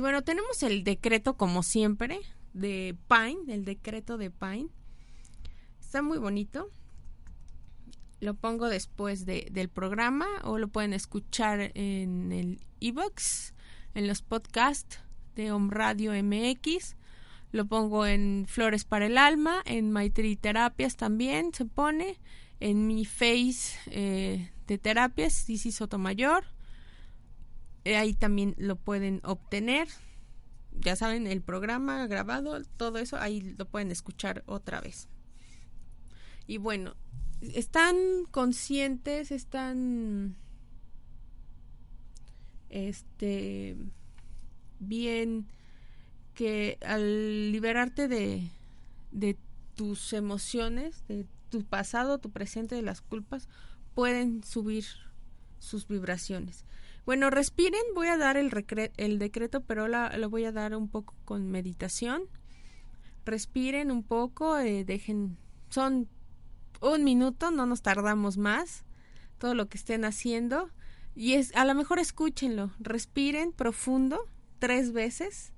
Y 0.00 0.02
bueno, 0.02 0.22
tenemos 0.22 0.62
el 0.62 0.82
decreto 0.82 1.36
como 1.36 1.62
siempre 1.62 2.20
de 2.54 2.96
Pine, 3.06 3.52
el 3.54 3.66
decreto 3.66 4.16
de 4.16 4.30
Pine. 4.30 4.68
Está 5.78 6.00
muy 6.00 6.16
bonito. 6.16 6.70
Lo 8.18 8.32
pongo 8.32 8.70
después 8.70 9.26
de, 9.26 9.48
del 9.52 9.68
programa 9.68 10.26
o 10.42 10.56
lo 10.56 10.68
pueden 10.68 10.94
escuchar 10.94 11.70
en 11.74 12.32
el 12.32 12.60
e-box, 12.80 13.52
en 13.92 14.06
los 14.06 14.22
podcasts 14.22 15.00
de 15.36 15.52
Home 15.52 15.68
Radio 15.70 16.12
MX. 16.12 16.96
Lo 17.52 17.66
pongo 17.66 18.06
en 18.06 18.46
Flores 18.48 18.86
para 18.86 19.04
el 19.04 19.18
Alma, 19.18 19.60
en 19.66 19.92
Maitri 19.92 20.34
Terapias 20.34 20.96
también 20.96 21.52
se 21.52 21.66
pone, 21.66 22.18
en 22.58 22.86
mi 22.86 23.04
face 23.04 23.78
eh, 23.90 24.50
de 24.66 24.78
terapias, 24.78 25.34
Sisi 25.34 25.70
Sotomayor 25.70 26.46
ahí 27.84 28.14
también 28.14 28.54
lo 28.58 28.76
pueden 28.76 29.20
obtener. 29.24 29.88
Ya 30.72 30.96
saben, 30.96 31.26
el 31.26 31.42
programa 31.42 32.06
grabado, 32.06 32.60
todo 32.76 32.98
eso, 32.98 33.16
ahí 33.18 33.54
lo 33.58 33.66
pueden 33.66 33.90
escuchar 33.90 34.42
otra 34.46 34.80
vez. 34.80 35.08
Y 36.46 36.58
bueno, 36.58 36.94
están 37.40 37.96
conscientes, 38.30 39.30
están 39.30 40.36
este 42.70 43.76
bien 44.78 45.46
que 46.34 46.78
al 46.82 47.52
liberarte 47.52 48.08
de, 48.08 48.48
de 49.12 49.36
tus 49.74 50.12
emociones, 50.12 51.04
de 51.08 51.26
tu 51.50 51.64
pasado, 51.64 52.18
tu 52.18 52.30
presente 52.30 52.74
de 52.74 52.82
las 52.82 53.00
culpas, 53.00 53.48
pueden 53.94 54.42
subir 54.44 54.84
sus 55.58 55.86
vibraciones. 55.86 56.64
Bueno, 57.06 57.30
respiren, 57.30 57.80
voy 57.94 58.08
a 58.08 58.16
dar 58.16 58.36
el, 58.36 58.50
el 58.96 59.18
decreto, 59.18 59.62
pero 59.62 59.88
lo 59.88 60.30
voy 60.30 60.44
a 60.44 60.52
dar 60.52 60.76
un 60.76 60.88
poco 60.88 61.14
con 61.24 61.50
meditación. 61.50 62.22
Respiren 63.24 63.90
un 63.90 64.02
poco, 64.02 64.58
eh, 64.58 64.84
dejen, 64.84 65.36
son 65.70 66.08
un 66.80 67.04
minuto, 67.04 67.50
no 67.50 67.66
nos 67.66 67.82
tardamos 67.82 68.36
más, 68.36 68.84
todo 69.38 69.54
lo 69.54 69.68
que 69.68 69.78
estén 69.78 70.04
haciendo. 70.04 70.70
Y 71.14 71.34
es, 71.34 71.54
a 71.56 71.64
lo 71.64 71.74
mejor 71.74 71.98
escúchenlo, 71.98 72.70
respiren 72.78 73.52
profundo 73.52 74.26
tres 74.58 74.92
veces. 74.92 75.52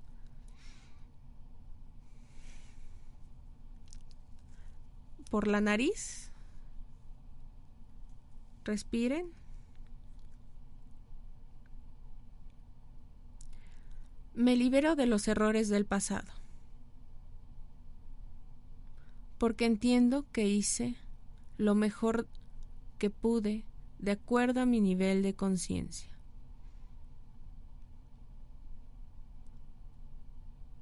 Por 5.30 5.46
la 5.48 5.60
nariz. 5.60 6.30
Respiren. 8.64 9.32
Me 14.34 14.56
libero 14.56 14.96
de 14.96 15.06
los 15.06 15.28
errores 15.28 15.68
del 15.68 15.84
pasado, 15.84 16.32
porque 19.36 19.66
entiendo 19.66 20.24
que 20.32 20.48
hice 20.48 20.96
lo 21.58 21.74
mejor 21.74 22.26
que 22.98 23.10
pude 23.10 23.66
de 23.98 24.12
acuerdo 24.12 24.62
a 24.62 24.66
mi 24.66 24.80
nivel 24.80 25.22
de 25.22 25.34
conciencia. 25.34 26.10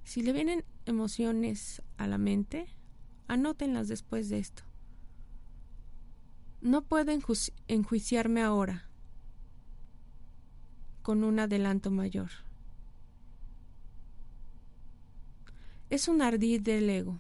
Si 0.04 0.22
le 0.22 0.32
vienen 0.32 0.64
emociones 0.86 1.82
a 1.96 2.06
la 2.06 2.18
mente, 2.18 2.66
anótenlas 3.26 3.88
después 3.88 4.28
de 4.28 4.38
esto. 4.38 4.62
No 6.60 6.82
puedo 6.82 7.12
enjuiciarme 7.68 8.42
ahora 8.42 8.88
con 11.02 11.24
un 11.24 11.40
adelanto 11.40 11.90
mayor. 11.90 12.30
Es 15.90 16.06
un 16.06 16.22
ardid 16.22 16.62
del 16.62 16.88
ego 16.88 17.18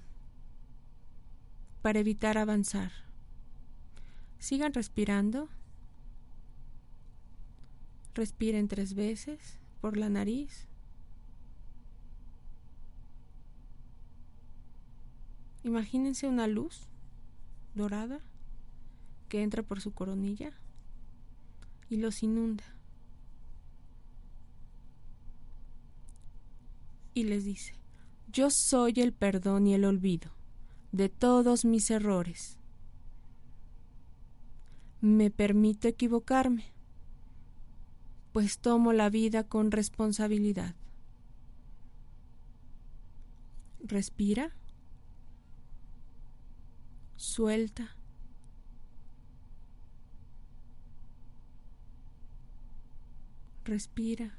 para 1.82 1.98
evitar 1.98 2.38
avanzar. 2.38 2.92
Sigan 4.38 4.72
respirando. 4.72 5.48
Respiren 8.14 8.68
tres 8.68 8.94
veces 8.94 9.58
por 9.80 9.96
la 9.96 10.08
nariz. 10.08 10.68
Imagínense 15.64 16.28
una 16.28 16.46
luz 16.46 16.88
dorada 17.74 18.20
que 19.28 19.42
entra 19.42 19.62
por 19.62 19.80
su 19.80 19.92
coronilla 19.92 20.52
y 21.88 21.96
los 21.96 22.22
inunda. 22.22 22.64
Y 27.14 27.24
les 27.24 27.44
dice, 27.44 27.79
yo 28.32 28.50
soy 28.50 28.94
el 28.96 29.12
perdón 29.12 29.66
y 29.66 29.74
el 29.74 29.84
olvido 29.84 30.30
de 30.92 31.08
todos 31.08 31.64
mis 31.64 31.90
errores. 31.90 32.58
Me 35.00 35.30
permito 35.30 35.88
equivocarme, 35.88 36.72
pues 38.32 38.58
tomo 38.58 38.92
la 38.92 39.08
vida 39.10 39.44
con 39.44 39.70
responsabilidad. 39.70 40.74
Respira. 43.82 44.54
Suelta. 47.16 47.96
Respira. 53.64 54.38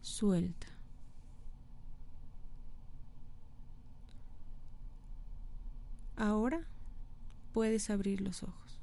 Suelta. 0.00 0.77
Ahora 6.18 6.66
puedes 7.52 7.90
abrir 7.90 8.20
los 8.20 8.42
ojos. 8.42 8.80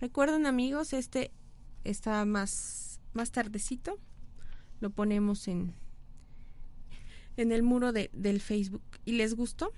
Recuerden 0.00 0.46
amigos, 0.46 0.92
este 0.92 1.30
está 1.84 2.24
más, 2.24 3.00
más 3.12 3.30
tardecito. 3.30 4.00
Lo 4.80 4.90
ponemos 4.90 5.46
en, 5.46 5.74
en 7.36 7.52
el 7.52 7.62
muro 7.62 7.92
de, 7.92 8.10
del 8.12 8.40
Facebook. 8.40 8.82
¿Y 9.04 9.12
les 9.12 9.34
gustó? 9.34 9.72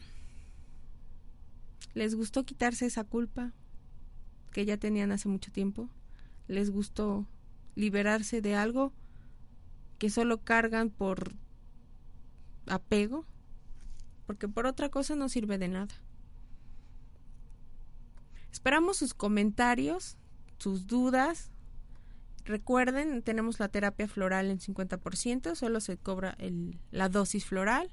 ¿Les 1.93 2.15
gustó 2.15 2.47
quitarse 2.47 2.87
esa 2.87 3.05
culpa 3.05 3.53
que 4.51 4.65
ya 4.65 4.79
tenían 4.79 5.13
hace 5.13 5.29
mucho 5.29 5.53
tiempo? 5.53 5.91
¿Les 6.49 6.71
gustó 6.71 7.27
liberarse 7.75 8.41
de 8.41 8.55
algo 8.55 8.95
que 9.99 10.09
solo 10.09 10.43
cargan 10.43 10.89
por 10.89 11.35
apego? 12.67 13.27
Porque 14.33 14.49
por 14.49 14.65
otra 14.65 14.89
cosa 14.89 15.15
no 15.15 15.29
sirve 15.29 15.59
de 15.59 15.69
nada. 15.69 15.95
Esperamos 18.51 18.97
sus 18.97 19.13
comentarios, 19.13 20.17
sus 20.57 20.87
dudas. 20.87 21.51
Recuerden, 22.47 23.21
tenemos 23.21 23.61
la 23.61 23.69
terapia 23.69 24.09
floral 24.09 24.51
en 24.51 24.59
50%, 24.59 25.55
solo 25.55 25.81
se 25.81 25.99
cobra 25.99 26.35
la 26.91 27.11
dosis 27.11 27.45
floral, 27.45 27.91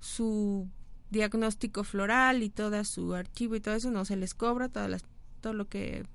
su 0.00 0.68
diagnóstico 1.10 1.84
floral 1.84 2.42
y 2.42 2.50
todo 2.50 2.82
su 2.82 3.14
archivo 3.14 3.54
y 3.54 3.60
todo 3.60 3.76
eso 3.76 3.92
no 3.92 4.04
se 4.04 4.16
les 4.16 4.34
cobra, 4.34 4.68
todo 4.68 5.52
lo 5.52 5.68
que 5.68 6.08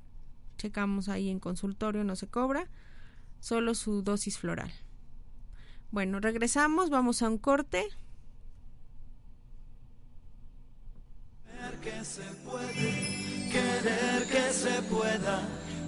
checamos 0.58 1.08
ahí 1.08 1.30
en 1.30 1.40
consultorio 1.40 2.04
no 2.04 2.18
se 2.18 2.28
cobra, 2.28 2.70
solo 3.40 3.76
su 3.76 4.02
dosis 4.02 4.38
floral. 4.38 4.74
Bueno, 5.90 6.20
regresamos, 6.20 6.90
vamos 6.90 7.22
a 7.22 7.30
un 7.30 7.38
corte. 7.38 7.88
Que 11.82 12.06
se 12.06 12.22
puede, 12.46 13.50
querer 13.52 14.28
que 14.28 14.54
se 14.54 14.82
pueda, 14.84 15.42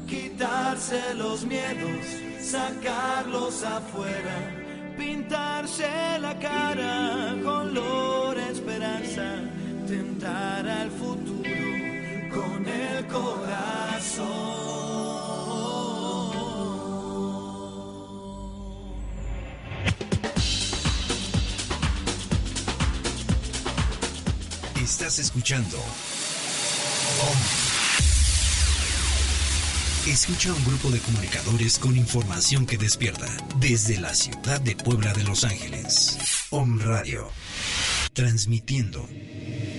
quitarse 0.08 1.14
los 1.14 1.46
miedos, 1.46 2.06
sacarlos 2.42 3.64
afuera, 3.64 4.96
pintarse 4.98 6.18
la 6.20 6.38
cara, 6.40 7.36
color 7.44 8.38
esperanza, 8.40 9.36
tentar 9.88 10.68
al 10.68 10.90
futuro 10.90 11.44
con 12.34 12.66
el 12.66 13.06
corazón. 13.08 15.03
Estás 24.94 25.18
escuchando. 25.18 25.80
Escucha 30.08 30.54
un 30.54 30.64
grupo 30.64 30.92
de 30.92 31.00
comunicadores 31.00 31.80
con 31.80 31.98
información 31.98 32.68
que 32.68 32.78
despierta 32.78 33.26
desde 33.56 34.00
la 34.00 34.14
ciudad 34.14 34.62
de 34.62 34.76
Puebla 34.76 35.12
de 35.14 35.24
Los 35.24 35.46
Ángeles. 35.46 36.48
Om 36.52 36.80
Radio. 36.80 37.28
Transmitiendo 38.14 39.02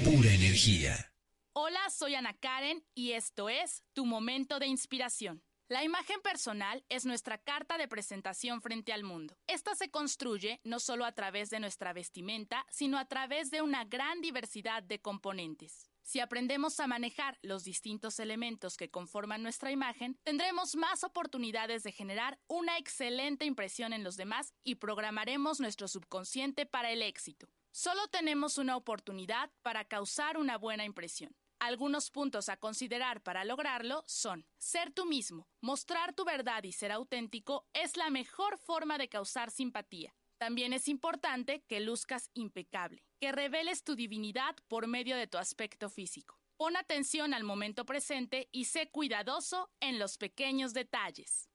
pura 0.03 0.33
energía. 0.33 1.12
Hola, 1.53 1.79
soy 1.97 2.17
Ana 2.17 2.35
Karen 2.35 2.85
y 2.93 3.12
esto 3.12 3.49
es 3.49 3.85
Tu 3.93 4.05
Momento 4.05 4.59
de 4.59 4.67
Inspiración. 4.67 5.45
La 5.69 5.83
imagen 5.83 6.21
personal 6.21 6.85
es 6.91 7.07
nuestra 7.07 7.39
carta 7.39 7.79
de 7.79 7.89
presentación 7.89 8.61
frente 8.61 8.93
al 8.93 9.03
mundo. 9.03 9.39
Esta 9.47 9.75
se 9.75 9.91
construye 9.91 10.61
no 10.62 10.79
solo 10.79 11.07
a 11.07 11.12
través 11.12 11.49
de 11.49 11.59
nuestra 11.59 11.95
vestimenta, 11.95 12.67
sino 12.71 12.99
a 12.99 13.07
través 13.07 13.51
de 13.51 13.62
una 13.62 13.87
gran 13.87 14.21
diversidad 14.21 14.83
de 14.83 15.01
componentes. 15.01 15.91
Si 16.03 16.21
aprendemos 16.21 16.81
a 16.81 16.87
manejar 16.87 17.39
los 17.41 17.65
distintos 17.65 18.21
elementos 18.21 18.77
que 18.77 18.91
conforman 18.91 19.43
nuestra 19.43 19.71
imagen, 19.71 20.19
tendremos 20.23 20.77
más 20.77 21.03
oportunidades 21.03 21.83
de 21.83 21.93
generar 21.93 22.39
una 22.47 22.77
excelente 22.77 23.47
impresión 23.47 23.95
en 23.95 24.05
los 24.05 24.19
demás 24.19 24.53
y 24.65 24.75
programaremos 24.75 25.61
nuestro 25.61 25.89
subconsciente 25.89 26.67
para 26.67 26.91
el 26.91 27.01
éxito. 27.01 27.49
Solo 27.71 28.07
tenemos 28.09 28.59
una 28.59 28.77
oportunidad 28.77 29.51
para 29.62 29.87
causar 29.87 30.37
una 30.37 30.59
buena 30.59 30.85
impresión. 30.85 31.35
Algunos 31.65 32.11
puntos 32.11 32.51
a 32.51 32.59
considerar 32.59 33.23
para 33.23 33.43
lograrlo 33.43 34.05
son 34.07 34.45
ser 34.59 34.93
tú 34.93 35.07
mismo, 35.07 35.49
mostrar 35.62 36.15
tu 36.15 36.27
verdad 36.27 36.62
y 36.62 36.73
ser 36.73 36.93
auténtico 36.93 37.67
es 37.73 37.97
la 37.97 38.11
mejor 38.11 38.59
forma 38.59 38.99
de 38.99 39.09
causar 39.09 39.51
simpatía. 39.51 40.15
También 40.37 40.75
es 40.75 40.89
importante 40.89 41.65
que 41.67 41.81
luzcas 41.81 42.29
impecable, 42.35 43.07
que 43.19 43.33
reveles 43.33 43.83
tu 43.83 43.95
divinidad 43.95 44.55
por 44.69 44.87
medio 44.89 45.17
de 45.17 45.27
tu 45.27 45.39
aspecto 45.39 45.89
físico. 45.89 46.39
Pon 46.59 46.77
atención 46.77 47.33
al 47.33 47.45
momento 47.45 47.87
presente 47.87 48.51
y 48.53 48.67
sé 48.67 48.91
cuidadoso 48.91 49.71
en 49.81 49.99
los 49.99 50.19
pequeños 50.19 50.75
detalles. 50.75 51.49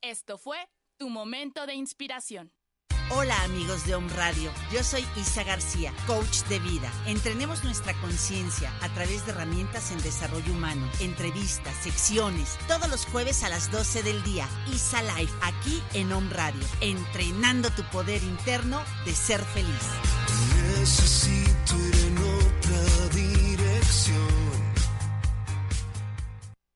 Esto 0.00 0.38
fue 0.38 0.70
tu 0.96 1.08
momento 1.08 1.66
de 1.66 1.74
inspiración. 1.74 2.52
Hola 3.08 3.40
amigos 3.44 3.86
de 3.86 3.94
Home 3.94 4.12
Radio, 4.14 4.50
yo 4.72 4.82
soy 4.82 5.06
Isa 5.16 5.44
García, 5.44 5.92
coach 6.08 6.42
de 6.48 6.58
vida. 6.58 6.90
Entrenemos 7.06 7.62
nuestra 7.62 7.94
conciencia 8.00 8.72
a 8.82 8.88
través 8.94 9.24
de 9.24 9.30
herramientas 9.30 9.92
en 9.92 9.98
desarrollo 9.98 10.52
humano, 10.52 10.84
entrevistas, 10.98 11.72
secciones, 11.76 12.58
todos 12.66 12.90
los 12.90 13.06
jueves 13.06 13.44
a 13.44 13.48
las 13.48 13.70
12 13.70 14.02
del 14.02 14.20
día. 14.24 14.48
Isa 14.74 15.02
Live, 15.02 15.30
aquí 15.40 15.80
en 15.94 16.10
Home 16.12 16.30
Radio, 16.30 16.60
entrenando 16.80 17.70
tu 17.70 17.84
poder 17.92 18.24
interno 18.24 18.80
de 19.04 19.12
ser 19.12 19.40
feliz. 19.40 19.86
Necesito 20.76 21.76
ir 21.76 22.06
en 22.08 22.18
otra 22.18 23.08
dirección. 23.14 24.16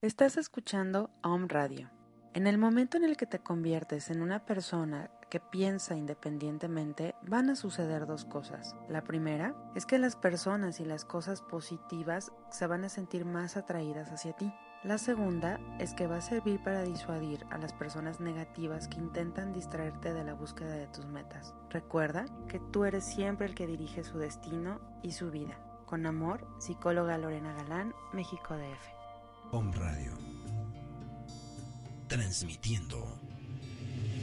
Estás 0.00 0.36
escuchando 0.36 1.10
Home 1.24 1.48
Radio. 1.48 1.90
En 2.34 2.46
el 2.46 2.56
momento 2.56 2.96
en 2.96 3.02
el 3.02 3.16
que 3.16 3.26
te 3.26 3.40
conviertes 3.40 4.10
en 4.10 4.22
una 4.22 4.44
persona 4.46 5.10
que 5.30 5.40
piensa 5.40 5.96
independientemente, 5.96 7.14
van 7.22 7.48
a 7.48 7.56
suceder 7.56 8.06
dos 8.06 8.24
cosas. 8.24 8.76
La 8.88 9.02
primera 9.02 9.54
es 9.74 9.86
que 9.86 9.98
las 9.98 10.16
personas 10.16 10.80
y 10.80 10.84
las 10.84 11.04
cosas 11.04 11.40
positivas 11.40 12.32
se 12.50 12.66
van 12.66 12.84
a 12.84 12.88
sentir 12.88 13.24
más 13.24 13.56
atraídas 13.56 14.10
hacia 14.10 14.34
ti. 14.34 14.52
La 14.82 14.98
segunda 14.98 15.60
es 15.78 15.94
que 15.94 16.06
va 16.06 16.16
a 16.16 16.22
servir 16.22 16.62
para 16.62 16.82
disuadir 16.82 17.46
a 17.50 17.58
las 17.58 17.72
personas 17.72 18.18
negativas 18.18 18.88
que 18.88 18.98
intentan 18.98 19.52
distraerte 19.52 20.12
de 20.12 20.24
la 20.24 20.34
búsqueda 20.34 20.74
de 20.74 20.86
tus 20.88 21.06
metas. 21.06 21.54
Recuerda 21.68 22.24
que 22.48 22.58
tú 22.58 22.84
eres 22.84 23.04
siempre 23.04 23.46
el 23.46 23.54
que 23.54 23.66
dirige 23.66 24.04
su 24.04 24.18
destino 24.18 24.80
y 25.02 25.12
su 25.12 25.30
vida. 25.30 25.58
Con 25.86 26.06
amor, 26.06 26.46
psicóloga 26.58 27.18
Lorena 27.18 27.52
Galán, 27.52 27.94
México 28.12 28.54
DF. 28.56 29.52
Home 29.52 29.72
Radio. 29.76 30.12
Transmitiendo 32.08 33.06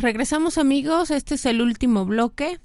Pues 0.00 0.14
regresamos 0.14 0.56
amigos, 0.56 1.10
este 1.10 1.34
es 1.34 1.44
el 1.44 1.60
último 1.60 2.06
bloque 2.06 2.58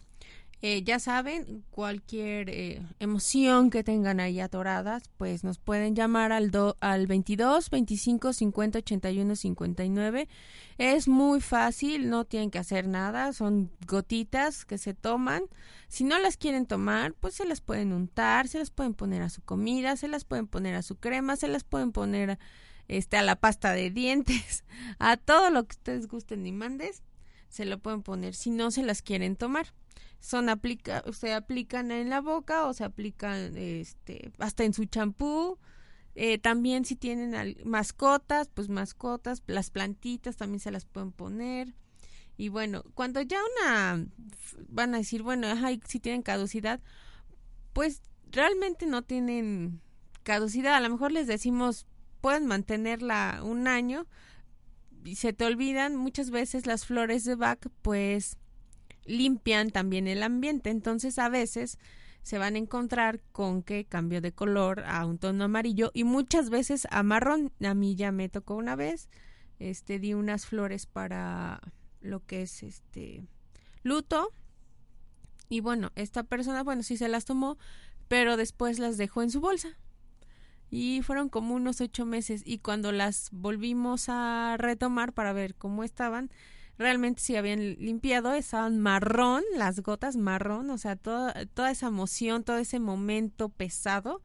Eh, 0.61 0.83
ya 0.83 0.99
saben, 0.99 1.65
cualquier 1.69 2.49
eh, 2.49 2.81
emoción 2.99 3.69
que 3.69 3.83
tengan 3.83 4.21
ahí 4.21 4.39
atoradas, 4.39 5.03
pues 5.17 5.43
nos 5.43 5.59
pueden 5.59 5.95
llamar 5.95 6.31
al, 6.31 6.49
do, 6.49 6.77
al 6.79 7.07
22 7.07 7.69
25 7.69 8.31
50 8.31 8.79
81 8.79 9.35
59. 9.35 10.29
Es 10.77 11.09
muy 11.09 11.41
fácil, 11.41 12.09
no 12.09 12.23
tienen 12.23 12.51
que 12.51 12.59
hacer 12.59 12.87
nada, 12.87 13.33
son 13.33 13.69
gotitas 13.85 14.63
que 14.63 14.77
se 14.77 14.93
toman. 14.93 15.43
Si 15.89 16.05
no 16.05 16.17
las 16.19 16.37
quieren 16.37 16.65
tomar, 16.65 17.15
pues 17.15 17.33
se 17.33 17.45
las 17.45 17.59
pueden 17.59 17.91
untar, 17.91 18.47
se 18.47 18.59
las 18.59 18.71
pueden 18.71 18.93
poner 18.93 19.21
a 19.21 19.29
su 19.29 19.41
comida, 19.41 19.97
se 19.97 20.07
las 20.07 20.23
pueden 20.23 20.47
poner 20.47 20.75
a 20.75 20.83
su 20.83 20.95
crema, 20.95 21.35
se 21.35 21.49
las 21.49 21.65
pueden 21.65 21.91
poner 21.91 22.39
este, 22.87 23.17
a 23.17 23.23
la 23.23 23.35
pasta 23.35 23.73
de 23.73 23.89
dientes, 23.89 24.63
a 24.99 25.17
todo 25.17 25.49
lo 25.49 25.65
que 25.65 25.73
ustedes 25.73 26.07
gusten 26.07 26.45
y 26.47 26.53
mandes, 26.53 27.03
se 27.55 27.63
lo 27.63 27.79
pueden 27.79 28.03
poner 28.03 28.35
si 28.35 28.49
no 28.49 28.69
se 28.69 28.83
las 28.83 29.01
quieren 29.01 29.37
tomar. 29.37 29.73
Son 30.19 30.49
aplica 30.49 31.03
se 31.13 31.33
aplican 31.33 31.89
en 31.89 32.09
la 32.09 32.19
boca 32.19 32.65
o 32.65 32.73
se 32.73 32.83
aplican 32.83 33.55
este 33.55 34.33
hasta 34.39 34.65
en 34.65 34.73
su 34.73 34.85
champú. 34.85 35.57
Eh, 36.15 36.37
también 36.37 36.83
si 36.83 36.97
tienen 36.97 37.57
mascotas 37.63 38.49
pues 38.53 38.67
mascotas 38.67 39.41
las 39.47 39.69
plantitas 39.69 40.35
también 40.35 40.59
se 40.59 40.71
las 40.71 40.85
pueden 40.85 41.13
poner. 41.13 41.73
Y 42.35 42.49
bueno 42.49 42.83
cuando 42.93 43.21
ya 43.21 43.39
una 43.61 44.05
van 44.67 44.93
a 44.93 44.97
decir 44.97 45.23
bueno 45.23 45.47
si 45.87 46.01
tienen 46.01 46.23
caducidad 46.23 46.81
pues 47.71 48.01
realmente 48.31 48.85
no 48.85 49.01
tienen 49.01 49.79
caducidad. 50.23 50.75
A 50.75 50.81
lo 50.81 50.89
mejor 50.89 51.13
les 51.13 51.27
decimos 51.27 51.85
pueden 52.19 52.47
mantenerla 52.47 53.39
un 53.43 53.69
año 53.69 54.07
se 55.13 55.33
te 55.33 55.45
olvidan 55.45 55.95
muchas 55.95 56.31
veces 56.31 56.65
las 56.65 56.85
flores 56.85 57.23
de 57.25 57.35
Bach 57.35 57.59
pues 57.83 58.37
limpian 59.05 59.69
también 59.69 60.07
el 60.07 60.23
ambiente. 60.23 60.71
Entonces 60.71 61.19
a 61.19 61.29
veces 61.29 61.77
se 62.23 62.39
van 62.39 62.55
a 62.55 62.57
encontrar 62.57 63.21
con 63.31 63.61
que 63.61 63.85
cambio 63.85 64.19
de 64.19 64.31
color 64.31 64.83
a 64.87 65.05
un 65.05 65.19
tono 65.19 65.43
amarillo 65.43 65.91
y 65.93 66.03
muchas 66.05 66.49
veces 66.49 66.87
a 66.89 67.03
marrón. 67.03 67.51
A 67.63 67.75
mí 67.75 67.95
ya 67.95 68.11
me 68.11 68.29
tocó 68.29 68.55
una 68.55 68.75
vez, 68.75 69.09
este 69.59 69.99
di 69.99 70.15
unas 70.15 70.47
flores 70.47 70.87
para 70.87 71.61
lo 72.01 72.25
que 72.25 72.41
es 72.41 72.63
este 72.63 73.23
luto 73.83 74.31
y 75.49 75.59
bueno, 75.59 75.91
esta 75.95 76.23
persona, 76.23 76.63
bueno, 76.63 76.83
sí 76.83 76.97
se 76.97 77.07
las 77.07 77.25
tomó, 77.25 77.57
pero 78.07 78.37
después 78.37 78.79
las 78.79 78.97
dejó 78.97 79.21
en 79.21 79.29
su 79.29 79.41
bolsa. 79.41 79.77
Y 80.69 81.01
fueron 81.03 81.29
como 81.29 81.55
unos 81.55 81.79
ocho 81.81 82.05
meses 82.05 82.41
y 82.45 82.57
cuando 82.59 82.91
las 82.91 83.29
volvimos 83.31 84.05
a 84.09 84.55
retomar 84.57 85.13
para 85.13 85.31
ver 85.31 85.55
cómo 85.55 85.83
estaban, 85.83 86.29
realmente 86.77 87.21
si 87.21 87.35
habían 87.35 87.75
limpiado, 87.75 88.33
estaban 88.33 88.79
marrón, 88.79 89.43
las 89.55 89.79
gotas 89.81 90.17
marrón, 90.17 90.69
o 90.69 90.77
sea, 90.77 90.95
toda, 90.95 91.33
esa 91.71 91.87
emoción, 91.87 92.43
todo 92.43 92.57
ese 92.57 92.79
momento 92.79 93.49
pesado, 93.49 94.21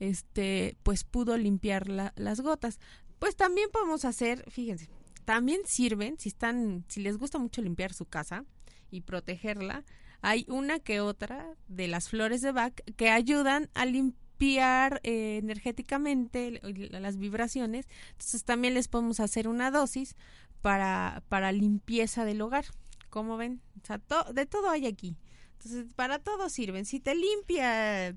este, 0.00 0.76
pues 0.82 1.04
pudo 1.04 1.36
limpiar 1.36 1.88
las 1.88 2.40
gotas. 2.40 2.80
Pues 3.18 3.36
también 3.36 3.68
podemos 3.70 4.04
hacer, 4.04 4.50
fíjense, 4.50 4.88
también 5.24 5.60
sirven, 5.64 6.18
si 6.18 6.30
están, 6.30 6.84
si 6.88 7.00
les 7.00 7.18
gusta 7.18 7.38
mucho 7.38 7.62
limpiar 7.62 7.92
su 7.92 8.06
casa 8.06 8.44
y 8.90 9.02
protegerla, 9.02 9.84
hay 10.20 10.46
una 10.48 10.80
que 10.80 11.00
otra 11.00 11.46
de 11.68 11.86
las 11.88 12.08
flores 12.08 12.40
de 12.40 12.52
Bach 12.52 12.74
que 12.96 13.10
ayudan 13.10 13.70
a 13.74 13.84
limpiar 13.84 14.27
eh, 14.40 15.38
energéticamente 15.38 16.60
las 16.62 17.16
vibraciones. 17.16 17.86
Entonces 18.12 18.44
también 18.44 18.74
les 18.74 18.88
podemos 18.88 19.20
hacer 19.20 19.48
una 19.48 19.70
dosis 19.70 20.16
para, 20.62 21.22
para 21.28 21.52
limpieza 21.52 22.24
del 22.24 22.40
hogar. 22.40 22.66
como 23.10 23.36
ven? 23.36 23.60
O 23.82 23.86
sea, 23.86 24.00
de 24.32 24.46
todo 24.46 24.70
hay 24.70 24.86
aquí. 24.86 25.16
Entonces, 25.54 25.92
para 25.94 26.18
todo 26.18 26.48
sirven. 26.48 26.84
Si 26.84 27.00
te 27.00 27.14
limpia 27.14 28.08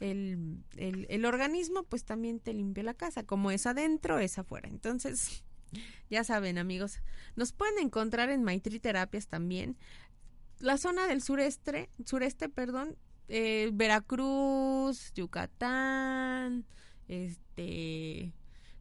el, 0.00 0.64
el, 0.76 1.06
el, 1.08 1.24
organismo, 1.24 1.82
pues 1.82 2.04
también 2.04 2.38
te 2.38 2.52
limpia 2.52 2.84
la 2.84 2.94
casa. 2.94 3.24
Como 3.24 3.50
es 3.50 3.66
adentro, 3.66 4.18
es 4.20 4.38
afuera. 4.38 4.68
Entonces, 4.68 5.42
ya 6.10 6.24
saben, 6.24 6.58
amigos. 6.58 7.00
Nos 7.36 7.52
pueden 7.52 7.78
encontrar 7.78 8.30
en 8.30 8.44
Maitri 8.44 8.78
Terapias 8.78 9.26
también. 9.26 9.76
La 10.60 10.76
zona 10.76 11.06
del 11.06 11.22
sureste, 11.22 11.88
sureste, 12.04 12.48
perdón, 12.48 12.96
eh, 13.28 13.70
Veracruz, 13.72 15.12
Yucatán, 15.14 16.66
este, 17.08 18.32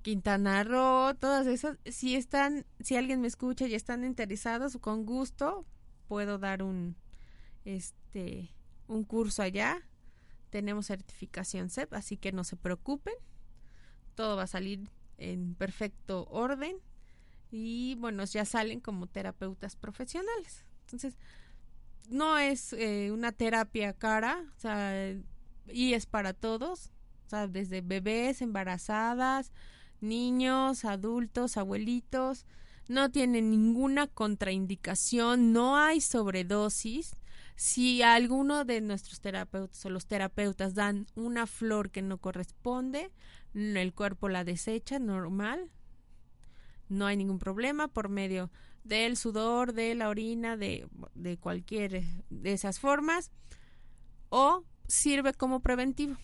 Quintana 0.01 0.63
Roo, 0.63 1.15
todas 1.15 1.47
esas, 1.47 1.77
si 1.85 2.15
están, 2.15 2.65
si 2.79 2.95
alguien 2.95 3.21
me 3.21 3.27
escucha 3.27 3.67
y 3.67 3.75
están 3.75 4.03
interesados, 4.03 4.77
con 4.79 5.05
gusto 5.05 5.65
puedo 6.07 6.37
dar 6.37 6.63
un, 6.63 6.95
este, 7.65 8.55
un 8.87 9.03
curso 9.03 9.41
allá. 9.41 9.81
Tenemos 10.49 10.87
certificación 10.87 11.69
CEP, 11.69 11.93
así 11.93 12.15
que 12.15 12.31
no 12.31 12.45
se 12.45 12.55
preocupen. 12.55 13.13
Todo 14.15 14.37
va 14.37 14.43
a 14.43 14.47
salir 14.47 14.89
en 15.17 15.55
perfecto 15.55 16.25
orden 16.29 16.77
y 17.51 17.95
bueno, 17.95 18.23
ya 18.25 18.45
salen 18.45 18.79
como 18.79 19.07
terapeutas 19.07 19.75
profesionales. 19.75 20.65
Entonces, 20.81 21.17
no 22.07 22.37
es 22.37 22.73
eh, 22.73 23.11
una 23.11 23.31
terapia 23.31 23.93
cara, 23.93 24.43
o 24.55 24.59
sea, 24.59 25.13
y 25.67 25.93
es 25.93 26.05
para 26.05 26.33
todos, 26.33 26.91
o 27.25 27.29
sea, 27.29 27.47
desde 27.47 27.81
bebés, 27.81 28.41
embarazadas, 28.41 29.51
niños, 29.99 30.85
adultos, 30.85 31.57
abuelitos, 31.57 32.45
no 32.87 33.11
tienen 33.11 33.51
ninguna 33.51 34.07
contraindicación, 34.07 35.51
no 35.51 35.77
hay 35.77 35.99
sobredosis. 35.99 37.15
Si 37.55 38.01
alguno 38.03 38.65
de 38.65 38.81
nuestros 38.81 39.19
terapeutas 39.19 39.83
o 39.85 39.89
los 39.89 40.05
terapeutas 40.05 40.73
dan 40.75 41.07
una 41.15 41.47
flor 41.47 41.89
que 41.89 42.01
no 42.01 42.19
corresponde, 42.19 43.11
el 43.53 43.93
cuerpo 43.93 44.29
la 44.29 44.43
desecha 44.43 44.99
normal, 44.99 45.71
no 46.87 47.07
hay 47.07 47.17
ningún 47.17 47.39
problema 47.39 47.87
por 47.87 48.09
medio 48.09 48.51
del 48.87 49.17
sudor, 49.17 49.73
de 49.73 49.95
la 49.95 50.09
orina, 50.09 50.57
de, 50.57 50.87
de 51.13 51.37
cualquier 51.37 52.03
de 52.29 52.53
esas 52.53 52.79
formas, 52.79 53.31
o 54.29 54.63
sirve 54.87 55.33
como 55.33 55.59
preventivo. 55.59 56.17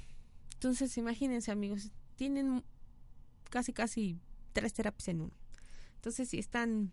Entonces, 0.54 0.98
imagínense 0.98 1.52
amigos, 1.52 1.92
tienen 2.16 2.64
casi 3.50 3.74
casi 3.74 4.18
tres 4.54 4.74
terapias 4.74 5.08
en 5.10 5.22
uno. 5.22 5.34
Entonces, 5.96 6.30
si 6.30 6.40
están 6.40 6.92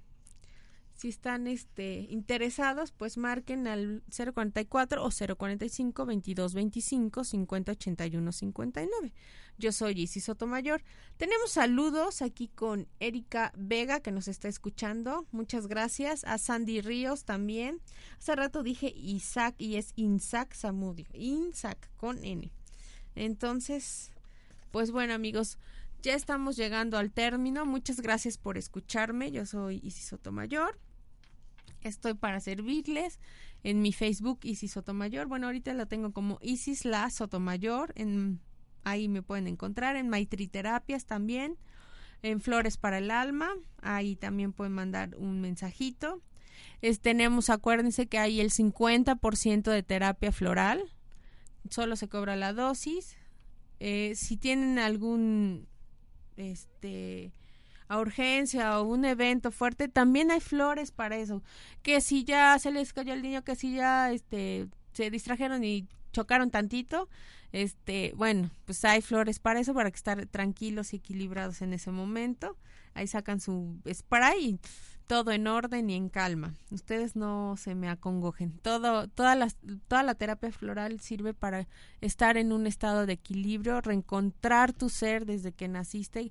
si 1.01 1.09
están 1.09 1.47
este 1.47 2.07
interesados, 2.11 2.93
pues 2.93 3.17
marquen 3.17 3.67
al 3.67 4.03
044 4.15 5.03
o 5.03 5.09
045 5.11 6.05
2225 6.05 7.25
5081 7.25 8.33
59. 8.33 9.15
Yo 9.57 9.73
soy 9.73 9.99
Isis 10.03 10.25
Sotomayor. 10.25 10.83
Tenemos 11.17 11.53
saludos 11.53 12.21
aquí 12.21 12.49
con 12.49 12.87
Erika 12.99 13.51
Vega 13.57 14.01
que 14.01 14.13
nos 14.13 14.29
está 14.29 14.49
escuchando. 14.49 15.27
Muchas 15.33 15.69
gracias. 15.69 16.23
A 16.25 16.37
Sandy 16.37 16.83
Ríos 16.83 17.25
también. 17.25 17.81
Hace 18.19 18.37
rato 18.37 18.63
dije 18.63 18.93
Isaac 18.95 19.55
y 19.57 19.77
es 19.77 19.95
Insac 19.97 20.53
Samudio. 20.53 21.07
Insac 21.15 21.79
con 21.97 22.23
N. 22.23 22.53
Entonces, 23.15 24.13
pues 24.71 24.91
bueno 24.91 25.15
amigos, 25.15 25.57
ya 26.03 26.13
estamos 26.13 26.59
llegando 26.59 26.99
al 26.99 27.11
término. 27.11 27.65
Muchas 27.65 28.03
gracias 28.03 28.37
por 28.37 28.59
escucharme. 28.59 29.31
Yo 29.31 29.47
soy 29.47 29.81
Isis 29.83 30.05
Sotomayor. 30.05 30.79
Estoy 31.83 32.15
para 32.15 32.41
servirles 32.41 33.19
en 33.63 33.83
mi 33.83 33.93
Facebook 33.93 34.41
Isis 34.43 34.73
Sotomayor. 34.73 35.27
Bueno, 35.27 35.47
ahorita 35.47 35.73
lo 35.75 35.87
tengo 35.87 36.13
como 36.13 36.39
Isis 36.43 36.85
La 36.85 37.09
Sotomayor. 37.11 37.93
En, 37.97 38.41
ahí 38.85 39.09
me 39.09 39.23
pueden 39.23 39.47
encontrar. 39.47 39.97
En 39.97 40.09
Maitri 40.09 40.47
Terapias 40.47 41.07
también. 41.07 41.57
En 42.23 42.41
Flores 42.41 42.77
para 42.77 42.99
el 42.99 43.11
Alma. 43.11 43.51
Ahí 43.83 44.17
también 44.17 44.53
pueden 44.53 44.73
mandar 44.73 45.17
un 45.17 45.41
mensajito. 45.41 46.21
tenemos, 47.01 47.51
acuérdense 47.51 48.07
que 48.07 48.19
hay 48.19 48.41
el 48.41 48.51
50% 48.51 49.71
de 49.71 49.83
terapia 49.83 50.33
floral. 50.33 50.83
Solo 51.71 51.97
se 51.97 52.09
cobra 52.09 52.37
la 52.37 52.53
dosis. 52.53 53.17
Eh, 53.79 54.13
si 54.15 54.37
tienen 54.37 54.79
algún 54.79 55.67
este 56.37 57.33
a 57.91 57.99
urgencia 57.99 58.79
o 58.79 58.85
un 58.85 59.05
evento 59.05 59.51
fuerte, 59.51 59.89
también 59.89 60.31
hay 60.31 60.39
flores 60.39 60.93
para 60.93 61.17
eso. 61.17 61.43
Que 61.83 62.01
si 62.01 62.23
ya 62.23 62.57
se 62.61 62.71
les 62.71 62.93
cayó 62.93 63.13
el 63.13 63.21
niño, 63.21 63.43
que 63.43 63.57
si 63.57 63.75
ya 63.75 64.13
este 64.13 64.69
se 64.93 65.11
distrajeron 65.11 65.65
y 65.65 65.89
chocaron 66.13 66.53
tantito, 66.53 67.09
este, 67.51 68.13
bueno, 68.17 68.49
pues 68.65 68.85
hay 68.85 69.03
flores 69.03 69.41
para 69.41 69.59
eso, 69.59 69.75
para 69.75 69.91
que 69.91 69.97
estar 69.97 70.25
tranquilos 70.27 70.93
y 70.93 70.99
equilibrados 70.99 71.63
en 71.63 71.73
ese 71.73 71.91
momento. 71.91 72.57
Ahí 72.95 73.09
sacan 73.09 73.41
su 73.41 73.81
spray 73.93 74.51
y 74.51 74.59
todo 75.11 75.33
en 75.33 75.49
orden 75.49 75.91
y 75.91 75.97
en 75.97 76.09
calma. 76.09 76.55
Ustedes 76.71 77.17
no 77.17 77.57
se 77.57 77.75
me 77.75 77.89
acongojen. 77.89 78.53
Todo, 78.63 79.09
toda, 79.09 79.35
la, 79.35 79.49
toda 79.89 80.05
la 80.05 80.15
terapia 80.15 80.53
floral 80.53 81.01
sirve 81.01 81.35
para 81.35 81.67
estar 82.01 82.37
en 82.37 82.53
un 82.53 82.69
estado 82.69 83.07
de 83.07 83.15
equilibrio, 83.15 83.81
reencontrar 83.81 84.73
tu 84.73 84.89
ser 84.89 85.27
desde 85.27 85.51
que 85.51 85.67
naciste, 85.67 86.31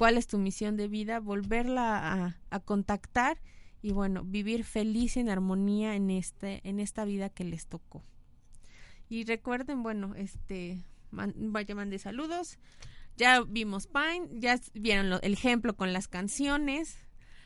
cuál 0.00 0.16
es 0.16 0.26
tu 0.26 0.38
misión 0.38 0.78
de 0.78 0.88
vida, 0.88 1.20
volverla 1.20 2.34
a, 2.48 2.60
contactar 2.60 3.38
y 3.82 3.92
bueno, 3.92 4.24
vivir 4.24 4.64
feliz 4.64 5.18
en 5.18 5.28
armonía 5.28 5.94
en 5.94 6.08
este 6.08 6.66
en 6.66 6.80
esta 6.80 7.04
vida 7.04 7.28
que 7.28 7.44
les 7.44 7.66
tocó. 7.66 8.02
Y 9.10 9.24
recuerden, 9.24 9.82
bueno, 9.82 10.14
este 10.14 10.86
vaya 11.10 11.74
mande 11.74 11.98
saludos. 11.98 12.58
Ya 13.18 13.42
vimos 13.42 13.88
Pine, 13.88 14.26
ya 14.40 14.58
vieron 14.72 15.20
el 15.22 15.34
ejemplo 15.34 15.76
con 15.76 15.92
las 15.92 16.08
canciones. 16.08 16.96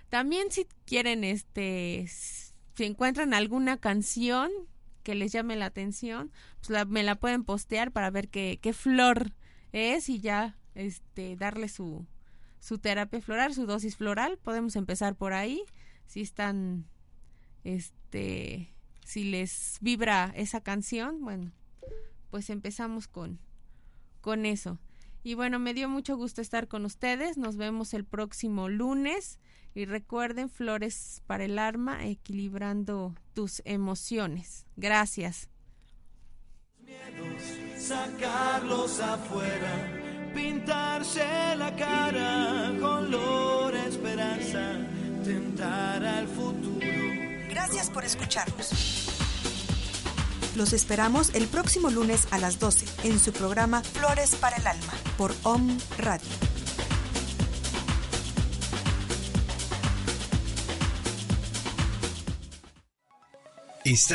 También 0.09 0.52
si 0.52 0.68
quieren 0.84 1.24
este 1.24 2.07
si 2.07 2.84
encuentran 2.84 3.34
alguna 3.34 3.78
canción 3.78 4.48
que 5.02 5.16
les 5.16 5.32
llame 5.32 5.57
la 5.57 5.66
atención, 5.66 6.30
pues 6.64 6.86
me 6.86 7.02
la 7.02 7.16
pueden 7.16 7.42
postear 7.42 7.90
para 7.90 8.11
ver 8.11 8.28
qué, 8.28 8.61
qué 8.62 8.72
flor 8.72 9.32
es 9.72 10.09
y 10.09 10.20
ya 10.20 10.57
este 10.76 11.34
darle 11.34 11.68
su 11.68 12.07
su 12.65 12.79
terapia 12.79 13.21
floral, 13.21 13.53
su 13.53 13.67
dosis 13.67 13.95
floral. 13.95 14.39
Podemos 14.39 14.75
empezar 14.75 15.17
por 15.17 15.35
ahí. 15.35 15.62
Si 16.07 16.23
están, 16.23 16.87
este, 17.62 18.75
si 19.05 19.25
les 19.25 19.77
vibra 19.83 20.33
esa 20.35 20.62
canción, 20.62 21.21
bueno, 21.21 21.53
pues 22.31 22.49
empezamos 22.49 23.07
con, 23.07 23.39
con 24.23 24.47
eso. 24.47 24.79
Y 25.23 25.35
bueno, 25.35 25.59
me 25.59 25.75
dio 25.75 25.91
mucho 25.91 26.17
gusto 26.17 26.41
estar 26.41 26.67
con 26.67 26.87
ustedes. 26.87 27.37
Nos 27.37 27.59
vemos 27.59 27.93
el 27.93 28.07
próximo 28.07 28.71
lunes. 28.71 29.39
Y 29.75 29.85
recuerden, 29.85 30.49
flores 30.49 31.23
para 31.27 31.45
el 31.45 31.59
arma, 31.59 32.07
equilibrando 32.07 33.15
tus 33.35 33.61
emociones. 33.67 34.67
Gracias. 34.77 35.51
sacarlos 37.77 39.01
afuera 39.01 40.03
pintarse 40.35 41.57
la 41.57 41.74
cara, 41.76 42.72
color 42.80 43.74
esperanza, 43.74 44.78
tentar 45.24 46.05
al 46.05 46.28
futuro. 46.28 46.87
Gracias 47.49 47.91
por 47.91 48.05
escucharnos. 48.05 48.70
Los 50.57 50.72
esperamos 50.72 51.35
el 51.35 51.47
próximo 51.49 51.91
lunes 51.91 52.28
a 52.30 52.39
las 52.39 52.59
12 52.59 53.09
en 53.09 53.18
su 53.18 53.32
programa 53.32 53.82
Flores 53.82 54.37
para 54.37 54.57
el 54.57 54.66
Alma 54.66 54.93
por 55.16 55.35
OM 55.43 55.78
Radio. 55.99 56.28
Estás 63.85 64.12